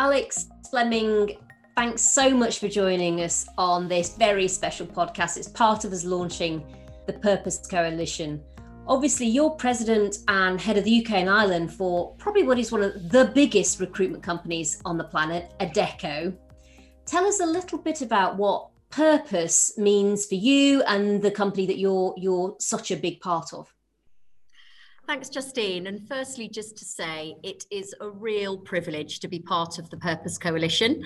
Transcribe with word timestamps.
Alex 0.00 0.48
Fleming, 0.70 1.36
thanks 1.76 2.00
so 2.00 2.30
much 2.30 2.58
for 2.58 2.68
joining 2.68 3.20
us 3.20 3.46
on 3.58 3.86
this 3.86 4.16
very 4.16 4.48
special 4.48 4.86
podcast. 4.86 5.36
It's 5.36 5.48
part 5.48 5.84
of 5.84 5.92
us 5.92 6.06
launching 6.06 6.64
the 7.06 7.12
Purpose 7.12 7.58
Coalition. 7.70 8.42
Obviously, 8.86 9.26
you're 9.26 9.50
president 9.50 10.20
and 10.28 10.58
head 10.58 10.78
of 10.78 10.84
the 10.84 11.04
UK 11.04 11.16
and 11.16 11.28
Ireland 11.28 11.70
for 11.70 12.14
probably 12.14 12.44
what 12.44 12.58
is 12.58 12.72
one 12.72 12.82
of 12.82 13.10
the 13.10 13.30
biggest 13.34 13.78
recruitment 13.78 14.22
companies 14.22 14.80
on 14.86 14.96
the 14.96 15.04
planet, 15.04 15.52
Adecco. 15.60 16.34
Tell 17.04 17.26
us 17.26 17.40
a 17.40 17.46
little 17.46 17.76
bit 17.76 18.00
about 18.00 18.38
what 18.38 18.70
purpose 18.88 19.76
means 19.76 20.24
for 20.24 20.34
you 20.36 20.82
and 20.84 21.20
the 21.20 21.30
company 21.30 21.66
that 21.66 21.76
you're 21.76 22.14
you're 22.16 22.56
such 22.58 22.90
a 22.90 22.96
big 22.96 23.20
part 23.20 23.52
of. 23.52 23.70
Thanks, 25.10 25.28
Justine. 25.28 25.88
And 25.88 26.06
firstly, 26.06 26.48
just 26.48 26.76
to 26.76 26.84
say, 26.84 27.34
it 27.42 27.64
is 27.68 27.92
a 28.00 28.08
real 28.08 28.56
privilege 28.56 29.18
to 29.18 29.26
be 29.26 29.40
part 29.40 29.80
of 29.80 29.90
the 29.90 29.96
Purpose 29.96 30.38
Coalition. 30.38 31.02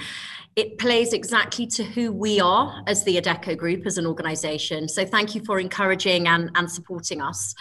It 0.56 0.76
plays 0.76 1.14
exactly 1.14 1.66
to 1.68 1.82
who 1.82 2.12
we 2.12 2.38
are 2.38 2.82
as 2.86 3.02
the 3.04 3.16
Adecco 3.18 3.56
Group, 3.56 3.86
as 3.86 3.96
an 3.96 4.06
organisation. 4.06 4.90
So 4.90 5.06
thank 5.06 5.34
you 5.34 5.42
for 5.42 5.58
encouraging 5.58 6.28
and, 6.28 6.50
and 6.54 6.70
supporting 6.70 7.22
us. 7.22 7.54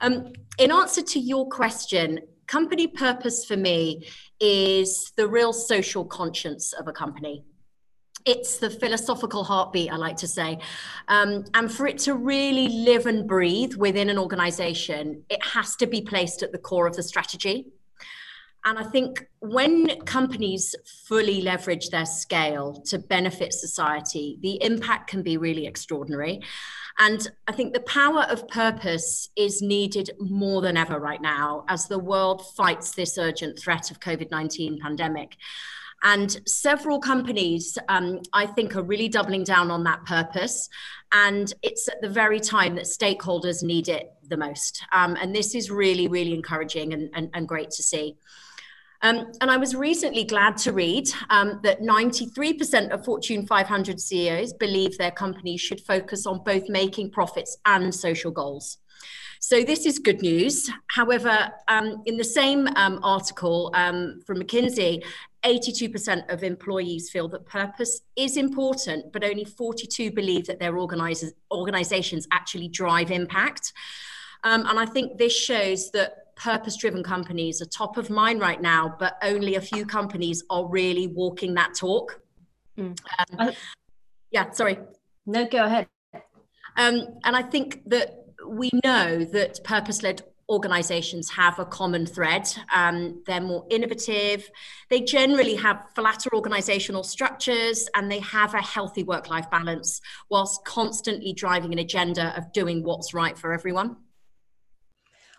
Um, 0.00 0.32
in 0.58 0.72
answer 0.72 1.00
to 1.00 1.20
your 1.20 1.48
question, 1.48 2.18
company 2.48 2.88
purpose 2.88 3.44
for 3.44 3.56
me 3.56 4.08
is 4.40 5.12
the 5.16 5.28
real 5.28 5.52
social 5.52 6.04
conscience 6.04 6.72
of 6.72 6.88
a 6.88 6.92
company 6.92 7.44
it's 8.24 8.58
the 8.58 8.70
philosophical 8.70 9.44
heartbeat, 9.44 9.92
I 9.92 9.96
like 9.96 10.16
to 10.18 10.28
say. 10.28 10.58
Um, 11.08 11.44
and 11.54 11.70
for 11.70 11.86
it 11.86 11.98
to 12.00 12.14
really 12.14 12.68
live 12.68 13.06
and 13.06 13.28
breathe 13.28 13.74
within 13.74 14.08
an 14.08 14.18
organization, 14.18 15.22
it 15.28 15.44
has 15.44 15.76
to 15.76 15.86
be 15.86 16.00
placed 16.00 16.42
at 16.42 16.52
the 16.52 16.58
core 16.58 16.86
of 16.86 16.96
the 16.96 17.02
strategy. 17.02 17.72
And 18.66 18.78
I 18.78 18.84
think 18.84 19.26
when 19.40 20.00
companies 20.06 20.74
fully 21.06 21.42
leverage 21.42 21.90
their 21.90 22.06
scale 22.06 22.82
to 22.86 22.98
benefit 22.98 23.52
society, 23.52 24.38
the 24.40 24.62
impact 24.62 25.10
can 25.10 25.22
be 25.22 25.36
really 25.36 25.66
extraordinary. 25.66 26.40
And 26.98 27.30
I 27.46 27.52
think 27.52 27.74
the 27.74 27.80
power 27.80 28.22
of 28.22 28.48
purpose 28.48 29.28
is 29.36 29.60
needed 29.60 30.12
more 30.18 30.62
than 30.62 30.78
ever 30.78 30.98
right 30.98 31.20
now 31.20 31.64
as 31.68 31.88
the 31.88 31.98
world 31.98 32.46
fights 32.56 32.92
this 32.92 33.18
urgent 33.18 33.58
threat 33.58 33.90
of 33.90 34.00
COVID 34.00 34.30
19 34.30 34.80
pandemic. 34.80 35.36
And 36.04 36.40
several 36.46 37.00
companies, 37.00 37.78
um, 37.88 38.20
I 38.32 38.46
think, 38.46 38.76
are 38.76 38.82
really 38.82 39.08
doubling 39.08 39.42
down 39.42 39.70
on 39.70 39.84
that 39.84 40.04
purpose. 40.04 40.68
And 41.12 41.52
it's 41.62 41.88
at 41.88 42.00
the 42.02 42.08
very 42.10 42.40
time 42.40 42.74
that 42.74 42.84
stakeholders 42.84 43.62
need 43.62 43.88
it 43.88 44.12
the 44.28 44.36
most. 44.36 44.84
Um, 44.92 45.16
and 45.20 45.34
this 45.34 45.54
is 45.54 45.70
really, 45.70 46.06
really 46.06 46.34
encouraging 46.34 46.92
and, 46.92 47.08
and, 47.14 47.30
and 47.32 47.48
great 47.48 47.70
to 47.70 47.82
see. 47.82 48.16
Um, 49.00 49.32
and 49.40 49.50
I 49.50 49.56
was 49.56 49.74
recently 49.74 50.24
glad 50.24 50.56
to 50.58 50.72
read 50.72 51.08
um, 51.30 51.60
that 51.62 51.80
93% 51.80 52.90
of 52.90 53.04
Fortune 53.04 53.46
500 53.46 54.00
CEOs 54.00 54.54
believe 54.54 54.96
their 54.96 55.10
companies 55.10 55.60
should 55.60 55.80
focus 55.80 56.26
on 56.26 56.42
both 56.42 56.68
making 56.68 57.10
profits 57.10 57.58
and 57.66 57.94
social 57.94 58.30
goals. 58.30 58.78
So 59.40 59.62
this 59.62 59.84
is 59.84 59.98
good 59.98 60.22
news. 60.22 60.70
However, 60.86 61.50
um, 61.68 62.02
in 62.06 62.16
the 62.16 62.24
same 62.24 62.66
um, 62.76 62.98
article 63.02 63.70
um, 63.74 64.22
from 64.26 64.38
McKinsey, 64.40 65.04
82% 65.44 66.32
of 66.32 66.42
employees 66.42 67.10
feel 67.10 67.28
that 67.28 67.44
purpose 67.46 68.00
is 68.16 68.36
important, 68.36 69.12
but 69.12 69.24
only 69.24 69.44
42 69.44 70.10
believe 70.10 70.46
that 70.46 70.58
their 70.58 70.78
organizations 70.78 72.26
actually 72.32 72.68
drive 72.68 73.10
impact. 73.10 73.72
Um, 74.42 74.66
and 74.66 74.78
I 74.78 74.86
think 74.86 75.18
this 75.18 75.36
shows 75.36 75.90
that 75.92 76.34
purpose 76.36 76.76
driven 76.76 77.02
companies 77.02 77.62
are 77.62 77.66
top 77.66 77.96
of 77.96 78.10
mind 78.10 78.40
right 78.40 78.60
now, 78.60 78.96
but 78.98 79.16
only 79.22 79.54
a 79.54 79.60
few 79.60 79.86
companies 79.86 80.42
are 80.50 80.66
really 80.66 81.06
walking 81.06 81.54
that 81.54 81.74
talk. 81.74 82.20
Mm. 82.78 82.98
Um, 83.38 83.52
yeah, 84.30 84.50
sorry. 84.50 84.78
No, 85.26 85.46
go 85.46 85.64
ahead. 85.64 85.88
Um, 86.76 87.18
and 87.24 87.36
I 87.36 87.42
think 87.42 87.88
that 87.88 88.24
we 88.46 88.70
know 88.84 89.24
that 89.24 89.62
purpose 89.64 90.02
led 90.02 90.22
organizations 90.48 91.30
have 91.30 91.58
a 91.58 91.64
common 91.64 92.06
thread. 92.06 92.48
Um, 92.74 93.22
they're 93.26 93.40
more 93.40 93.66
innovative. 93.70 94.50
They 94.90 95.00
generally 95.00 95.54
have 95.56 95.84
flatter 95.94 96.30
organizational 96.34 97.04
structures 97.04 97.88
and 97.94 98.10
they 98.10 98.20
have 98.20 98.54
a 98.54 98.62
healthy 98.62 99.02
work 99.02 99.28
life 99.28 99.50
balance 99.50 100.00
whilst 100.30 100.64
constantly 100.64 101.32
driving 101.32 101.72
an 101.72 101.78
agenda 101.78 102.36
of 102.36 102.52
doing 102.52 102.82
what's 102.82 103.14
right 103.14 103.36
for 103.36 103.52
everyone. 103.52 103.96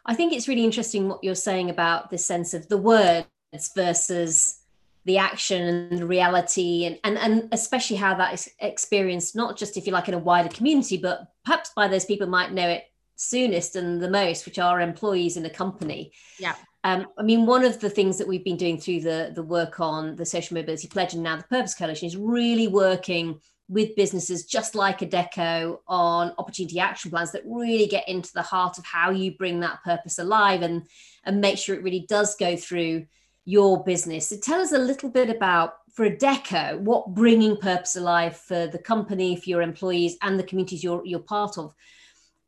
I 0.06 0.14
think 0.14 0.34
it's 0.34 0.48
really 0.48 0.66
interesting 0.66 1.10
what 1.10 1.24
you're 1.24 1.36
saying 1.36 1.70
about 1.70 2.10
this 2.10 2.26
sense 2.26 2.54
of 2.54 2.68
the 2.68 2.78
words 2.78 3.28
versus 3.76 4.60
the 5.06 5.18
action 5.20 5.62
and 5.92 6.00
the 6.00 6.06
reality 6.06 6.86
and, 6.86 7.00
and 7.04 7.18
and 7.18 7.48
especially 7.52 7.96
how 7.96 8.16
that 8.16 8.34
is 8.34 8.50
experienced 8.60 9.36
not 9.36 9.56
just 9.56 9.78
if 9.78 9.86
you 9.86 9.94
like 9.94 10.08
in 10.08 10.16
a 10.16 10.20
wider 10.20 10.50
community 10.50 10.98
but 10.98 11.28
perhaps 11.46 11.72
by 11.76 11.88
those 11.88 12.06
people 12.06 12.28
might 12.28 12.52
know 12.52 12.68
it 12.68 12.86
soonest 13.16 13.76
and 13.76 14.02
the 14.02 14.10
most, 14.10 14.46
which 14.46 14.60
are 14.60 14.82
employees 14.82 15.38
in 15.38 15.46
a 15.46 15.50
company. 15.50 16.12
Yeah. 16.40 16.56
Um, 16.84 17.08
I 17.18 17.24
mean, 17.24 17.46
one 17.46 17.66
of 17.66 17.80
the 17.80 17.90
things 17.90 18.18
that 18.18 18.28
we've 18.28 18.44
been 18.44 18.58
doing 18.58 18.80
through 18.80 19.02
the, 19.02 19.32
the 19.34 19.42
work 19.42 19.80
on 19.80 20.16
the 20.16 20.26
Social 20.26 20.56
Mobility 20.56 20.88
Pledge 20.88 21.16
and 21.16 21.24
now 21.24 21.36
the 21.38 21.44
Purpose 21.44 21.74
Coalition 21.74 22.08
is 22.08 22.16
really 22.16 22.68
working 22.68 23.40
with 23.68 23.96
businesses 23.96 24.46
just 24.46 24.76
like 24.76 25.00
Adecco 25.00 25.80
on 25.88 26.34
opportunity 26.38 26.80
action 26.80 27.10
plans 27.10 27.32
that 27.32 27.42
really 27.46 27.88
get 27.88 28.08
into 28.08 28.32
the 28.34 28.42
heart 28.42 28.78
of 28.78 28.86
how 28.86 29.10
you 29.10 29.36
bring 29.36 29.60
that 29.62 29.84
purpose 29.84 30.20
alive 30.20 30.62
and, 30.62 30.84
and 31.24 31.42
make 31.42 31.58
sure 31.58 31.76
it 31.76 31.82
really 31.84 32.06
does 32.08 32.36
go 32.36 32.56
through 32.56 33.06
your 33.46 33.84
business. 33.84 34.30
So 34.30 34.38
tell 34.38 34.62
us 34.62 34.72
a 34.72 34.78
little 34.78 35.10
bit 35.10 35.30
about 35.30 35.78
for 35.94 36.10
Adecco, 36.10 36.80
what 36.80 37.16
bringing 37.16 37.58
purpose 37.58 37.96
alive 37.96 38.36
for 38.38 38.68
the 38.68 38.78
company, 38.78 39.36
for 39.36 39.50
your 39.50 39.62
employees 39.62 40.18
and 40.22 40.38
the 40.38 40.44
communities 40.44 40.84
you're, 40.84 41.06
you're 41.06 41.20
part 41.20 41.58
of 41.58 41.74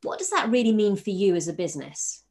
what 0.04 0.20
does 0.20 0.30
that 0.30 0.50
really 0.50 0.74
mean 0.74 0.96
for 0.96 1.10
you 1.10 1.36
as 1.36 1.48
a 1.48 1.54
business? 1.54 2.24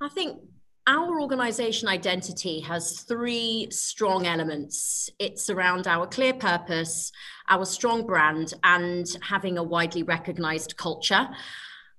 I 0.00 0.08
think 0.08 0.40
our 0.86 1.20
organization 1.20 1.88
identity 1.88 2.60
has 2.60 3.00
three 3.02 3.68
strong 3.70 4.26
elements 4.26 5.10
it's 5.18 5.50
around 5.50 5.86
our 5.86 6.06
clear 6.06 6.32
purpose, 6.32 7.12
our 7.48 7.64
strong 7.64 8.06
brand, 8.06 8.54
and 8.64 9.06
having 9.22 9.58
a 9.58 9.62
widely 9.62 10.02
recognized 10.02 10.76
culture. 10.76 11.28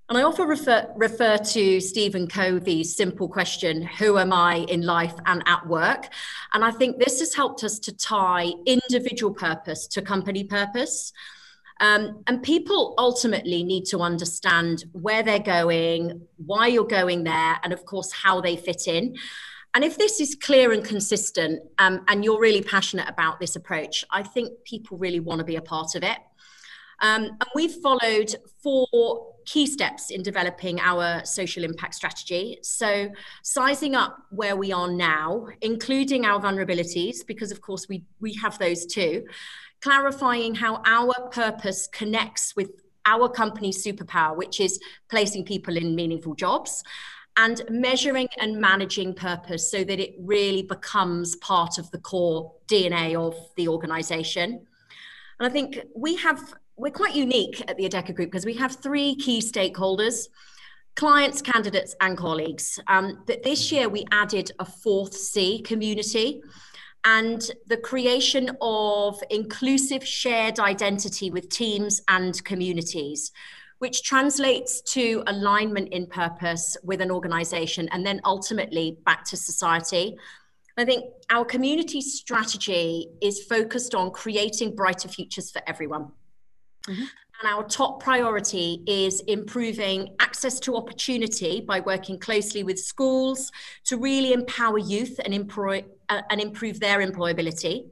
And 0.08 0.18
I 0.18 0.24
often 0.24 0.46
refer, 0.46 0.92
refer 0.96 1.38
to 1.38 1.80
Stephen 1.80 2.26
Covey's 2.26 2.94
simple 2.94 3.28
question, 3.28 3.82
Who 3.98 4.18
am 4.18 4.32
I 4.32 4.56
in 4.68 4.82
life 4.82 5.14
and 5.24 5.42
at 5.46 5.66
work? 5.66 6.08
And 6.52 6.62
I 6.62 6.70
think 6.70 6.98
this 6.98 7.20
has 7.20 7.34
helped 7.34 7.64
us 7.64 7.78
to 7.78 7.96
tie 7.96 8.52
individual 8.66 9.32
purpose 9.32 9.86
to 9.86 10.02
company 10.02 10.44
purpose. 10.44 11.12
Um, 11.82 12.22
and 12.28 12.40
people 12.44 12.94
ultimately 12.96 13.64
need 13.64 13.86
to 13.86 13.98
understand 13.98 14.84
where 14.92 15.24
they're 15.24 15.40
going, 15.40 16.22
why 16.36 16.68
you're 16.68 16.84
going 16.84 17.24
there, 17.24 17.58
and 17.64 17.72
of 17.72 17.84
course, 17.84 18.12
how 18.12 18.40
they 18.40 18.56
fit 18.56 18.86
in. 18.86 19.16
And 19.74 19.82
if 19.82 19.98
this 19.98 20.20
is 20.20 20.36
clear 20.36 20.70
and 20.70 20.84
consistent, 20.84 21.60
um, 21.78 22.04
and 22.06 22.24
you're 22.24 22.40
really 22.40 22.62
passionate 22.62 23.08
about 23.08 23.40
this 23.40 23.56
approach, 23.56 24.04
I 24.12 24.22
think 24.22 24.62
people 24.64 24.96
really 24.96 25.18
want 25.18 25.40
to 25.40 25.44
be 25.44 25.56
a 25.56 25.62
part 25.62 25.96
of 25.96 26.04
it. 26.04 26.18
Um, 27.00 27.24
and 27.24 27.48
we've 27.56 27.74
followed 27.82 28.32
four 28.62 29.34
key 29.44 29.66
steps 29.66 30.10
in 30.10 30.22
developing 30.22 30.78
our 30.78 31.24
social 31.24 31.64
impact 31.64 31.96
strategy. 31.96 32.58
So, 32.62 33.08
sizing 33.42 33.96
up 33.96 34.18
where 34.30 34.54
we 34.54 34.70
are 34.70 34.88
now, 34.88 35.48
including 35.62 36.26
our 36.26 36.40
vulnerabilities, 36.40 37.26
because 37.26 37.50
of 37.50 37.60
course 37.60 37.88
we, 37.88 38.04
we 38.20 38.34
have 38.34 38.56
those 38.60 38.86
too, 38.86 39.24
clarifying 39.82 40.54
how 40.54 40.80
our 40.86 41.28
purpose 41.30 41.88
connects 41.88 42.54
with 42.56 42.70
our 43.04 43.28
company's 43.28 43.84
superpower, 43.84 44.36
which 44.36 44.60
is 44.60 44.80
placing 45.10 45.44
people 45.44 45.76
in 45.76 45.94
meaningful 45.94 46.34
jobs, 46.34 46.84
and 47.36 47.62
measuring 47.68 48.28
and 48.38 48.60
managing 48.60 49.14
purpose 49.14 49.70
so 49.70 49.82
that 49.82 49.98
it 49.98 50.14
really 50.20 50.62
becomes 50.62 51.36
part 51.36 51.78
of 51.78 51.90
the 51.90 51.98
core 51.98 52.52
DNA 52.68 53.16
of 53.16 53.34
the 53.56 53.66
organization. 53.68 54.66
And 55.40 55.46
I 55.46 55.48
think 55.48 55.80
we 55.96 56.14
have, 56.16 56.54
we're 56.76 56.92
quite 56.92 57.16
unique 57.16 57.62
at 57.68 57.76
the 57.76 57.88
Adecco 57.88 58.14
Group 58.14 58.30
because 58.30 58.44
we 58.46 58.54
have 58.54 58.76
three 58.76 59.16
key 59.16 59.40
stakeholders 59.40 60.28
clients, 60.94 61.40
candidates, 61.40 61.96
and 62.02 62.18
colleagues. 62.18 62.78
Um, 62.86 63.22
but 63.26 63.42
this 63.42 63.72
year 63.72 63.88
we 63.88 64.04
added 64.12 64.52
a 64.58 64.66
fourth 64.66 65.14
C 65.14 65.62
community 65.62 66.42
and 67.04 67.50
the 67.66 67.76
creation 67.76 68.56
of 68.60 69.20
inclusive 69.30 70.06
shared 70.06 70.60
identity 70.60 71.30
with 71.30 71.48
teams 71.48 72.00
and 72.08 72.42
communities, 72.44 73.32
which 73.78 74.04
translates 74.04 74.80
to 74.82 75.24
alignment 75.26 75.88
in 75.92 76.06
purpose 76.06 76.76
with 76.84 77.00
an 77.00 77.10
organization 77.10 77.88
and 77.90 78.06
then 78.06 78.20
ultimately 78.24 78.96
back 79.04 79.24
to 79.24 79.36
society. 79.36 80.16
I 80.78 80.84
think 80.84 81.04
our 81.30 81.44
community 81.44 82.00
strategy 82.00 83.08
is 83.20 83.42
focused 83.44 83.94
on 83.94 84.10
creating 84.10 84.76
brighter 84.76 85.08
futures 85.08 85.50
for 85.50 85.60
everyone. 85.66 86.12
Mm-hmm. 86.88 87.02
And 87.42 87.52
our 87.52 87.64
top 87.64 88.00
priority 88.00 88.82
is 88.86 89.20
improving 89.22 90.14
access 90.20 90.60
to 90.60 90.76
opportunity 90.76 91.60
by 91.60 91.80
working 91.80 92.18
closely 92.18 92.62
with 92.62 92.78
schools 92.78 93.50
to 93.86 93.96
really 93.96 94.32
empower 94.32 94.78
youth 94.78 95.18
and, 95.24 95.34
employ, 95.34 95.84
and 96.30 96.40
improve 96.40 96.80
their 96.80 96.98
employability 96.98 97.90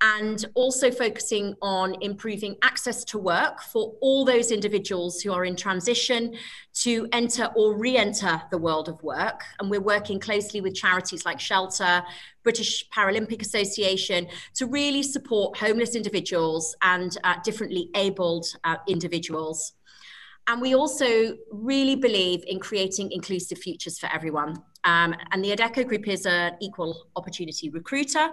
and 0.00 0.44
also 0.54 0.90
focusing 0.90 1.54
on 1.62 1.96
improving 2.02 2.56
access 2.62 3.04
to 3.04 3.18
work 3.18 3.62
for 3.62 3.94
all 4.02 4.24
those 4.24 4.50
individuals 4.50 5.22
who 5.22 5.32
are 5.32 5.44
in 5.44 5.56
transition 5.56 6.34
to 6.74 7.08
enter 7.12 7.46
or 7.56 7.74
re 7.76 7.96
enter 7.96 8.42
the 8.50 8.58
world 8.58 8.88
of 8.88 9.02
work. 9.02 9.40
And 9.58 9.70
we're 9.70 9.80
working 9.80 10.20
closely 10.20 10.60
with 10.60 10.74
charities 10.74 11.24
like 11.24 11.40
Shelter, 11.40 12.02
British 12.42 12.86
Paralympic 12.90 13.40
Association 13.40 14.26
to 14.56 14.66
really 14.66 15.02
support 15.02 15.56
homeless 15.56 15.94
individuals 15.94 16.76
and 16.82 17.16
uh, 17.24 17.36
differently 17.42 17.88
abled 17.94 18.46
uh, 18.64 18.76
individuals. 18.86 19.72
And 20.46 20.60
we 20.60 20.74
also 20.74 21.38
really 21.50 21.96
believe 21.96 22.44
in 22.46 22.60
creating 22.60 23.10
inclusive 23.12 23.58
futures 23.58 23.98
for 23.98 24.10
everyone. 24.12 24.62
Um, 24.84 25.14
and 25.32 25.42
the 25.42 25.50
Adecco 25.50 25.86
Group 25.86 26.08
is 26.08 26.26
an 26.26 26.56
equal 26.60 27.06
opportunity 27.16 27.70
recruiter, 27.70 28.28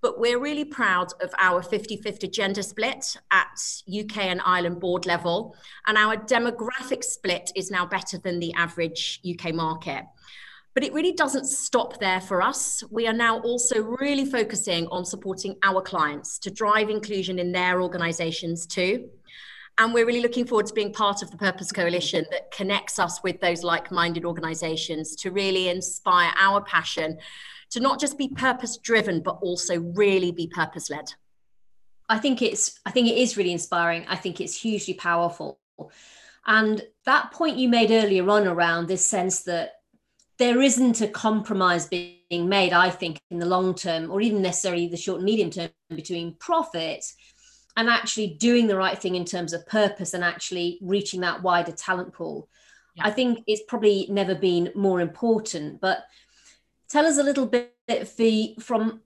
but 0.00 0.20
we're 0.20 0.38
really 0.38 0.64
proud 0.64 1.12
of 1.20 1.30
our 1.38 1.62
50 1.62 1.96
50 1.96 2.28
gender 2.28 2.62
split 2.62 3.16
at 3.30 3.58
UK 3.88 4.18
and 4.18 4.40
Ireland 4.44 4.80
board 4.80 5.04
level. 5.04 5.56
And 5.86 5.98
our 5.98 6.16
demographic 6.16 7.02
split 7.02 7.50
is 7.56 7.70
now 7.70 7.86
better 7.86 8.18
than 8.18 8.38
the 8.38 8.54
average 8.54 9.20
UK 9.28 9.52
market. 9.52 10.04
But 10.74 10.84
it 10.84 10.92
really 10.92 11.12
doesn't 11.12 11.46
stop 11.46 11.98
there 12.00 12.20
for 12.20 12.42
us. 12.42 12.84
We 12.90 13.06
are 13.06 13.14
now 13.14 13.40
also 13.40 13.80
really 13.80 14.26
focusing 14.26 14.86
on 14.88 15.06
supporting 15.06 15.56
our 15.62 15.80
clients 15.80 16.38
to 16.40 16.50
drive 16.50 16.90
inclusion 16.90 17.38
in 17.38 17.50
their 17.50 17.80
organizations 17.80 18.66
too. 18.66 19.08
And 19.78 19.92
we're 19.92 20.06
really 20.06 20.22
looking 20.22 20.46
forward 20.46 20.66
to 20.66 20.74
being 20.74 20.92
part 20.92 21.22
of 21.22 21.30
the 21.30 21.36
Purpose 21.36 21.70
Coalition 21.70 22.24
that 22.30 22.50
connects 22.50 22.98
us 22.98 23.22
with 23.22 23.40
those 23.40 23.62
like 23.62 23.90
minded 23.90 24.24
organizations 24.24 25.14
to 25.16 25.30
really 25.30 25.68
inspire 25.68 26.32
our 26.38 26.62
passion 26.62 27.18
to 27.70 27.80
not 27.80 28.00
just 28.00 28.16
be 28.16 28.28
purpose 28.28 28.78
driven, 28.78 29.20
but 29.20 29.38
also 29.42 29.80
really 29.80 30.32
be 30.32 30.46
purpose 30.46 30.88
led. 30.88 31.12
I 32.08 32.18
think 32.18 32.40
it's 32.40 32.78
I 32.86 32.90
think 32.90 33.08
it 33.08 33.18
is 33.18 33.36
really 33.36 33.52
inspiring. 33.52 34.06
I 34.08 34.16
think 34.16 34.40
it's 34.40 34.60
hugely 34.60 34.94
powerful. 34.94 35.58
And 36.46 36.82
that 37.04 37.32
point 37.32 37.56
you 37.56 37.68
made 37.68 37.90
earlier 37.90 38.28
on 38.30 38.46
around 38.46 38.86
this 38.86 39.04
sense 39.04 39.42
that 39.42 39.72
there 40.38 40.62
isn't 40.62 41.00
a 41.00 41.08
compromise 41.08 41.86
being 41.86 42.48
made, 42.48 42.72
I 42.72 42.90
think, 42.90 43.18
in 43.30 43.38
the 43.38 43.46
long 43.46 43.74
term, 43.74 44.10
or 44.10 44.20
even 44.20 44.42
necessarily 44.42 44.86
the 44.86 44.96
short 44.96 45.18
and 45.18 45.24
medium 45.24 45.50
term 45.50 45.70
between 45.90 46.34
profit 46.34 47.04
and 47.76 47.88
actually 47.88 48.28
doing 48.28 48.66
the 48.66 48.76
right 48.76 48.98
thing 48.98 49.14
in 49.14 49.24
terms 49.24 49.52
of 49.52 49.66
purpose 49.66 50.14
and 50.14 50.24
actually 50.24 50.78
reaching 50.80 51.20
that 51.20 51.42
wider 51.42 51.72
talent 51.72 52.12
pool. 52.12 52.48
Yeah. 52.94 53.06
I 53.06 53.10
think 53.10 53.44
it's 53.46 53.62
probably 53.68 54.06
never 54.08 54.34
been 54.34 54.72
more 54.74 55.00
important. 55.00 55.80
But 55.80 56.04
tell 56.88 57.04
us 57.04 57.18
a 57.18 57.22
little 57.22 57.46
bit, 57.46 57.72
from 58.60 59.00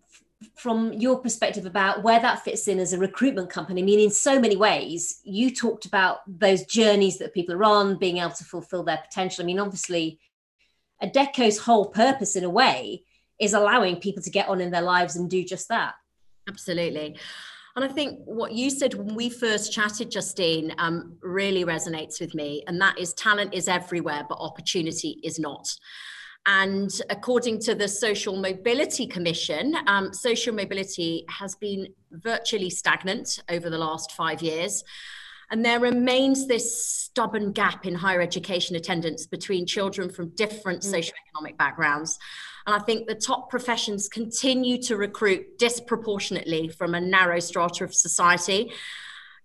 from 0.54 0.92
your 0.94 1.18
perspective 1.18 1.66
about 1.66 2.02
where 2.02 2.20
that 2.20 2.42
fits 2.44 2.66
in 2.66 2.78
as 2.78 2.92
a 2.92 2.98
recruitment 2.98 3.50
company. 3.50 3.82
I 3.82 3.84
mean, 3.84 4.00
in 4.00 4.10
so 4.10 4.40
many 4.40 4.56
ways, 4.56 5.20
you 5.22 5.54
talked 5.54 5.84
about 5.84 6.20
those 6.26 6.64
journeys 6.64 7.18
that 7.18 7.34
people 7.34 7.54
are 7.54 7.64
on, 7.64 7.98
being 7.98 8.18
able 8.18 8.30
to 8.30 8.44
fulfill 8.44 8.82
their 8.82 8.98
potential. 8.98 9.44
I 9.44 9.46
mean, 9.46 9.58
obviously, 9.58 10.18
Adecco's 11.02 11.58
whole 11.58 11.86
purpose, 11.86 12.36
in 12.36 12.44
a 12.44 12.50
way, 12.50 13.04
is 13.38 13.52
allowing 13.52 13.96
people 13.96 14.22
to 14.22 14.30
get 14.30 14.48
on 14.48 14.60
in 14.60 14.70
their 14.70 14.82
lives 14.82 15.16
and 15.16 15.28
do 15.28 15.44
just 15.44 15.68
that. 15.68 15.94
Absolutely. 16.48 17.18
And 17.76 17.84
I 17.84 17.88
think 17.88 18.18
what 18.24 18.52
you 18.52 18.68
said 18.68 18.94
when 18.94 19.14
we 19.14 19.30
first 19.30 19.72
chatted, 19.72 20.10
Justine, 20.10 20.74
um, 20.78 21.16
really 21.22 21.64
resonates 21.64 22.20
with 22.20 22.34
me. 22.34 22.64
And 22.66 22.80
that 22.80 22.98
is 22.98 23.12
talent 23.14 23.54
is 23.54 23.68
everywhere, 23.68 24.26
but 24.28 24.38
opportunity 24.38 25.20
is 25.22 25.38
not. 25.38 25.68
And 26.46 26.90
according 27.10 27.60
to 27.60 27.74
the 27.74 27.86
Social 27.86 28.34
Mobility 28.36 29.06
Commission, 29.06 29.76
um, 29.86 30.12
social 30.12 30.54
mobility 30.54 31.24
has 31.28 31.54
been 31.54 31.88
virtually 32.10 32.70
stagnant 32.70 33.40
over 33.48 33.68
the 33.68 33.78
last 33.78 34.12
five 34.12 34.42
years. 34.42 34.82
And 35.50 35.64
there 35.64 35.80
remains 35.80 36.46
this 36.46 36.86
stubborn 36.86 37.52
gap 37.52 37.84
in 37.84 37.94
higher 37.94 38.20
education 38.20 38.76
attendance 38.76 39.26
between 39.26 39.66
children 39.66 40.08
from 40.08 40.30
different 40.30 40.82
mm. 40.82 40.94
socioeconomic 40.94 41.56
backgrounds. 41.58 42.18
And 42.66 42.74
I 42.74 42.78
think 42.78 43.06
the 43.06 43.14
top 43.14 43.50
professions 43.50 44.08
continue 44.08 44.80
to 44.82 44.96
recruit 44.96 45.58
disproportionately 45.58 46.68
from 46.68 46.94
a 46.94 47.00
narrow 47.00 47.40
strata 47.40 47.84
of 47.84 47.94
society. 47.94 48.72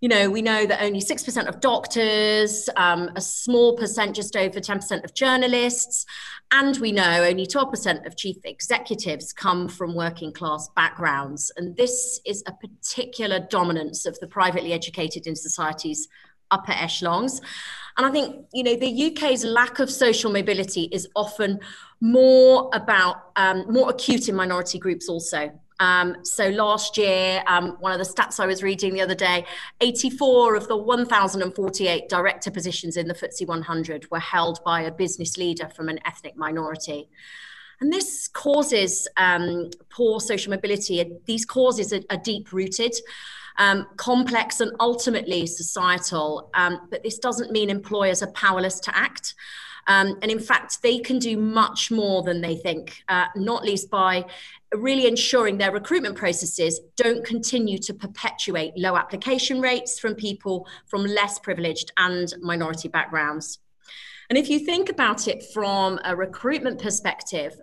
You 0.01 0.09
know, 0.09 0.29
we 0.29 0.41
know 0.41 0.65
that 0.65 0.83
only 0.83 1.00
6% 1.00 1.47
of 1.47 1.62
doctors, 1.62 2.69
um, 2.75 3.09
a 3.15 3.21
small 3.21 3.77
percent, 3.77 4.15
just 4.15 4.35
over 4.35 4.59
10% 4.59 5.03
of 5.03 5.13
journalists, 5.13 6.06
and 6.51 6.77
we 6.77 6.91
know 6.91 7.23
only 7.23 7.47
12% 7.47 8.06
of 8.06 8.15
chief 8.17 8.38
executives 8.44 9.33
come 9.33 9.67
from 9.67 9.95
working 9.95 10.31
class 10.31 10.69
backgrounds. 10.75 11.51
And 11.57 11.75
this 11.75 12.19
is 12.25 12.44
a 12.45 12.51
particular 12.51 13.39
dominance 13.50 14.06
of 14.06 14.19
the 14.19 14.27
privately 14.27 14.73
educated 14.73 15.27
in 15.27 15.35
society's 15.35 16.07
upper 16.51 16.71
echelons. 16.71 17.42
And 17.97 18.06
I 18.06 18.12
think, 18.12 18.45
you 18.53 18.63
know, 18.63 18.75
the 18.75 19.07
UK's 19.07 19.45
lack 19.45 19.80
of 19.80 19.89
social 19.89 20.31
mobility 20.31 20.89
is 20.92 21.07
often 21.15 21.59
more 22.01 22.69
about, 22.74 23.31
um, 23.38 23.65
more 23.71 23.89
acute 23.89 24.27
in 24.27 24.36
minority 24.36 24.80
groups 24.80 25.07
also. 25.07 25.51
Um, 25.80 26.18
so 26.24 26.50
last 26.50 26.97
year, 26.97 27.44
um, 27.47 27.77
one 27.80 27.92
of 27.92 28.00
the 28.00 28.12
stats 28.12 28.39
I 28.39 28.45
was 28.45 28.63
reading 28.63 28.94
the 28.94 29.01
other 29.01 29.15
day, 29.15 29.45
84 29.81 30.56
of 30.56 30.68
the 30.68 30.77
1,048 30.77 32.09
director 32.09 32.51
positions 32.51 32.98
in 32.98 33.07
the 33.07 33.13
FTSE 33.13 33.45
100 33.48 34.09
were 34.09 34.19
held 34.19 34.63
by 34.63 34.81
a 34.81 34.91
business 34.91 35.38
leader 35.38 35.69
from 35.69 35.89
an 35.89 36.00
ethnic 36.06 36.38
minority. 36.38 37.09
And 37.81 37.91
this 37.91 38.30
causes 38.30 39.07
um, 39.18 39.69
poor 39.89 40.21
social 40.21 40.51
mobility. 40.51 41.06
These 41.25 41.45
causes 41.45 41.91
are, 41.91 42.01
are 42.09 42.18
deep 42.18 42.53
rooted 42.53 42.95
um, 43.57 43.87
complex 43.97 44.59
and 44.61 44.71
ultimately 44.79 45.45
societal. 45.45 46.49
Um, 46.53 46.87
but 46.89 47.03
this 47.03 47.17
doesn't 47.19 47.51
mean 47.51 47.69
employers 47.69 48.21
are 48.23 48.31
powerless 48.31 48.79
to 48.81 48.97
act. 48.97 49.35
Um, 49.87 50.17
and 50.21 50.31
in 50.31 50.39
fact, 50.39 50.81
they 50.81 50.99
can 50.99 51.19
do 51.19 51.37
much 51.37 51.91
more 51.91 52.23
than 52.23 52.41
they 52.41 52.55
think, 52.55 53.03
uh, 53.07 53.25
not 53.35 53.63
least 53.63 53.89
by 53.89 54.25
really 54.73 55.07
ensuring 55.07 55.57
their 55.57 55.71
recruitment 55.71 56.15
processes 56.15 56.79
don't 56.95 57.23
continue 57.25 57.77
to 57.77 57.93
perpetuate 57.93 58.73
low 58.75 58.97
application 58.97 59.61
rates 59.61 59.99
from 59.99 60.15
people 60.15 60.67
from 60.87 61.05
less 61.05 61.39
privileged 61.39 61.91
and 61.97 62.33
minority 62.41 62.87
backgrounds. 62.87 63.59
And 64.29 64.37
if 64.37 64.49
you 64.49 64.59
think 64.59 64.89
about 64.89 65.27
it 65.27 65.43
from 65.53 65.99
a 66.03 66.15
recruitment 66.15 66.81
perspective, 66.81 67.59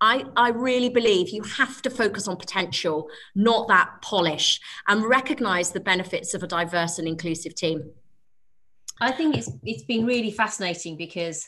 I, 0.00 0.24
I 0.36 0.50
really 0.50 0.90
believe 0.90 1.30
you 1.30 1.42
have 1.42 1.80
to 1.82 1.90
focus 1.90 2.28
on 2.28 2.36
potential, 2.36 3.08
not 3.34 3.68
that 3.68 4.02
polish, 4.02 4.60
and 4.88 5.04
recognize 5.04 5.70
the 5.70 5.80
benefits 5.80 6.34
of 6.34 6.42
a 6.42 6.46
diverse 6.46 6.98
and 6.98 7.08
inclusive 7.08 7.54
team. 7.54 7.90
I 9.00 9.12
think 9.12 9.36
it's 9.36 9.50
it's 9.64 9.84
been 9.84 10.06
really 10.06 10.30
fascinating 10.30 10.96
because 10.96 11.46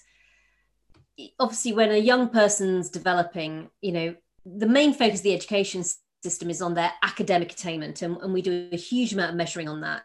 obviously 1.39 1.73
when 1.73 1.91
a 1.91 1.97
young 1.97 2.29
person's 2.29 2.91
developing, 2.91 3.71
you 3.81 3.93
know, 3.93 4.15
the 4.45 4.67
main 4.67 4.93
focus 4.93 5.21
of 5.21 5.25
the 5.25 5.35
education 5.35 5.85
system 6.23 6.51
is 6.51 6.63
on 6.63 6.75
their 6.75 6.93
academic 7.03 7.53
attainment, 7.53 8.03
and, 8.03 8.17
and 8.19 8.33
we 8.33 8.43
do 8.43 8.69
a 8.73 8.77
huge 8.77 9.13
amount 9.13 9.31
of 9.31 9.37
measuring 9.37 9.69
on 9.69 9.81
that. 9.83 10.03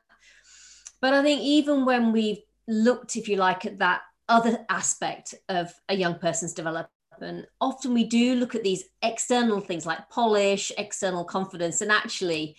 But 1.01 1.13
I 1.13 1.21
think 1.21 1.41
even 1.41 1.85
when 1.85 2.11
we've 2.11 2.39
looked, 2.67 3.15
if 3.15 3.27
you 3.27 3.35
like, 3.35 3.65
at 3.65 3.79
that 3.79 4.01
other 4.29 4.65
aspect 4.69 5.35
of 5.49 5.73
a 5.89 5.95
young 5.95 6.17
person's 6.17 6.53
development 6.53 6.89
and 7.21 7.45
often 7.61 7.93
we 7.93 8.03
do 8.03 8.35
look 8.35 8.55
at 8.55 8.63
these 8.63 8.85
external 9.01 9.59
things 9.59 9.85
like 9.85 10.09
polish 10.09 10.71
external 10.77 11.23
confidence 11.23 11.81
and 11.81 11.91
actually 11.91 12.55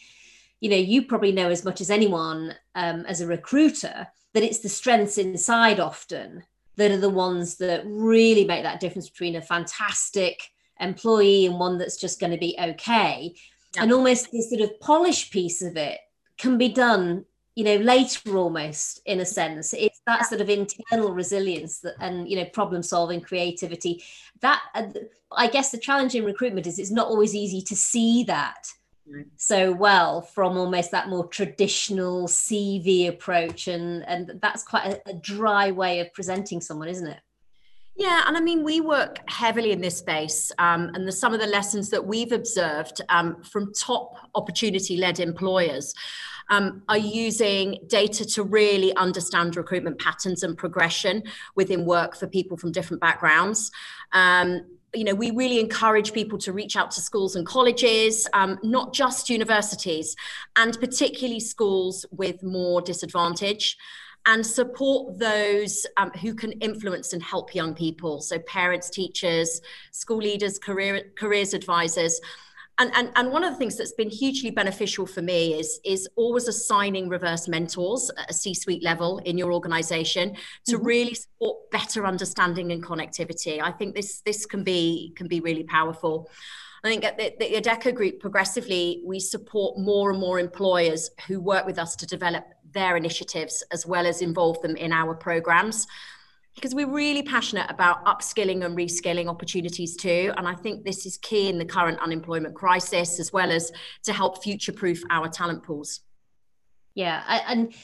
you 0.60 0.70
know 0.70 0.76
you 0.76 1.06
probably 1.06 1.32
know 1.32 1.50
as 1.50 1.64
much 1.64 1.80
as 1.80 1.90
anyone 1.90 2.54
um, 2.74 3.04
as 3.06 3.20
a 3.20 3.26
recruiter 3.26 4.06
that 4.32 4.42
it's 4.42 4.60
the 4.60 4.68
strengths 4.68 5.18
inside 5.18 5.80
often 5.80 6.42
that 6.76 6.90
are 6.90 6.98
the 6.98 7.08
ones 7.08 7.56
that 7.56 7.84
really 7.86 8.44
make 8.44 8.64
that 8.64 8.80
difference 8.80 9.08
between 9.08 9.36
a 9.36 9.42
fantastic 9.42 10.42
employee 10.80 11.46
and 11.46 11.58
one 11.58 11.78
that's 11.78 11.96
just 11.96 12.18
going 12.18 12.32
to 12.32 12.38
be 12.38 12.56
okay 12.60 13.32
yeah. 13.76 13.82
and 13.82 13.92
almost 13.92 14.32
this 14.32 14.50
sort 14.50 14.62
of 14.62 14.80
polish 14.80 15.30
piece 15.30 15.62
of 15.62 15.76
it 15.76 15.98
can 16.38 16.58
be 16.58 16.68
done 16.68 17.24
you 17.54 17.64
know 17.64 17.76
later 17.76 18.36
almost 18.36 19.00
in 19.06 19.20
a 19.20 19.26
sense. 19.26 19.72
It's 19.72 20.00
that 20.06 20.26
sort 20.26 20.40
of 20.40 20.50
internal 20.50 21.12
resilience 21.12 21.80
that, 21.80 21.94
and 22.00 22.28
you 22.28 22.36
know 22.36 22.44
problem 22.46 22.82
solving 22.82 23.20
creativity. 23.20 24.02
That 24.40 24.62
uh, 24.74 24.86
i 25.36 25.46
guess 25.46 25.70
the 25.70 25.78
challenge 25.78 26.14
in 26.14 26.24
recruitment 26.24 26.66
is 26.66 26.78
it's 26.78 26.90
not 26.90 27.08
always 27.08 27.34
easy 27.34 27.60
to 27.62 27.76
see 27.76 28.24
that 28.24 28.68
so 29.36 29.70
well 29.70 30.22
from 30.22 30.56
almost 30.56 30.90
that 30.90 31.08
more 31.08 31.26
traditional 31.26 32.26
cv 32.26 33.08
approach 33.08 33.68
and 33.68 34.02
and 34.08 34.38
that's 34.40 34.62
quite 34.62 34.86
a, 34.86 35.10
a 35.10 35.14
dry 35.14 35.70
way 35.70 36.00
of 36.00 36.12
presenting 36.14 36.60
someone 36.60 36.88
isn't 36.88 37.08
it? 37.08 37.20
Yeah, 37.96 38.24
and 38.26 38.36
I 38.36 38.40
mean, 38.40 38.64
we 38.64 38.80
work 38.80 39.18
heavily 39.30 39.70
in 39.70 39.80
this 39.80 39.98
space, 39.98 40.50
um, 40.58 40.90
and 40.94 41.06
the, 41.06 41.12
some 41.12 41.32
of 41.32 41.38
the 41.38 41.46
lessons 41.46 41.90
that 41.90 42.04
we've 42.04 42.32
observed 42.32 43.00
um, 43.08 43.40
from 43.44 43.72
top 43.72 44.16
opportunity 44.34 44.96
led 44.96 45.20
employers 45.20 45.94
um, 46.50 46.82
are 46.88 46.98
using 46.98 47.78
data 47.86 48.24
to 48.24 48.42
really 48.42 48.94
understand 48.96 49.56
recruitment 49.56 49.98
patterns 49.98 50.42
and 50.42 50.56
progression 50.56 51.22
within 51.54 51.84
work 51.84 52.16
for 52.16 52.26
people 52.26 52.56
from 52.56 52.72
different 52.72 53.00
backgrounds. 53.00 53.70
Um, 54.12 54.62
you 54.94 55.04
know, 55.04 55.14
we 55.14 55.30
really 55.32 55.58
encourage 55.58 56.12
people 56.12 56.38
to 56.38 56.52
reach 56.52 56.76
out 56.76 56.90
to 56.92 57.00
schools 57.00 57.34
and 57.34 57.44
colleges, 57.44 58.28
um, 58.32 58.58
not 58.62 58.94
just 58.94 59.28
universities, 59.28 60.14
and 60.56 60.78
particularly 60.78 61.40
schools 61.40 62.06
with 62.12 62.42
more 62.42 62.80
disadvantage 62.80 63.76
and 64.26 64.46
support 64.46 65.18
those 65.18 65.84
um, 65.96 66.10
who 66.12 66.34
can 66.34 66.52
influence 66.52 67.12
and 67.12 67.22
help 67.22 67.54
young 67.54 67.74
people. 67.74 68.20
So, 68.20 68.38
parents, 68.38 68.88
teachers, 68.88 69.60
school 69.90 70.18
leaders, 70.18 70.58
career, 70.58 71.02
careers 71.16 71.54
advisors. 71.54 72.20
And, 72.78 72.90
and, 72.94 73.12
and 73.14 73.30
one 73.30 73.44
of 73.44 73.52
the 73.52 73.58
things 73.58 73.76
that's 73.76 73.92
been 73.92 74.10
hugely 74.10 74.50
beneficial 74.50 75.06
for 75.06 75.22
me 75.22 75.54
is, 75.54 75.80
is 75.84 76.08
always 76.16 76.48
assigning 76.48 77.08
reverse 77.08 77.46
mentors 77.46 78.10
at 78.18 78.30
a 78.30 78.34
C 78.34 78.52
suite 78.52 78.82
level 78.82 79.18
in 79.18 79.38
your 79.38 79.52
organization 79.52 80.36
to 80.66 80.76
mm-hmm. 80.76 80.86
really 80.86 81.14
support 81.14 81.70
better 81.70 82.04
understanding 82.04 82.72
and 82.72 82.82
connectivity. 82.82 83.62
I 83.62 83.70
think 83.70 83.94
this, 83.94 84.22
this 84.22 84.44
can, 84.44 84.64
be, 84.64 85.12
can 85.16 85.28
be 85.28 85.40
really 85.40 85.62
powerful. 85.64 86.28
I 86.82 86.88
think 86.88 87.04
at 87.04 87.16
the, 87.16 87.32
the 87.38 87.92
Group, 87.92 88.20
progressively, 88.20 89.02
we 89.06 89.20
support 89.20 89.78
more 89.78 90.10
and 90.10 90.20
more 90.20 90.38
employers 90.38 91.10
who 91.28 91.40
work 91.40 91.64
with 91.66 91.78
us 91.78 91.94
to 91.96 92.06
develop 92.06 92.44
their 92.72 92.96
initiatives 92.96 93.62
as 93.70 93.86
well 93.86 94.06
as 94.06 94.20
involve 94.20 94.60
them 94.62 94.76
in 94.76 94.92
our 94.92 95.14
programs 95.14 95.86
because 96.54 96.74
we're 96.74 96.90
really 96.90 97.22
passionate 97.22 97.70
about 97.70 98.04
upskilling 98.04 98.64
and 98.64 98.76
reskilling 98.76 99.28
opportunities 99.28 99.96
too. 99.96 100.32
And 100.36 100.46
I 100.46 100.54
think 100.54 100.84
this 100.84 101.04
is 101.06 101.16
key 101.18 101.48
in 101.48 101.58
the 101.58 101.64
current 101.64 101.98
unemployment 102.00 102.54
crisis, 102.54 103.18
as 103.18 103.32
well 103.32 103.50
as 103.50 103.72
to 104.04 104.12
help 104.12 104.42
future 104.42 104.72
proof 104.72 105.02
our 105.10 105.28
talent 105.28 105.64
pools. 105.64 106.00
Yeah. 106.94 107.22
And 107.48 107.74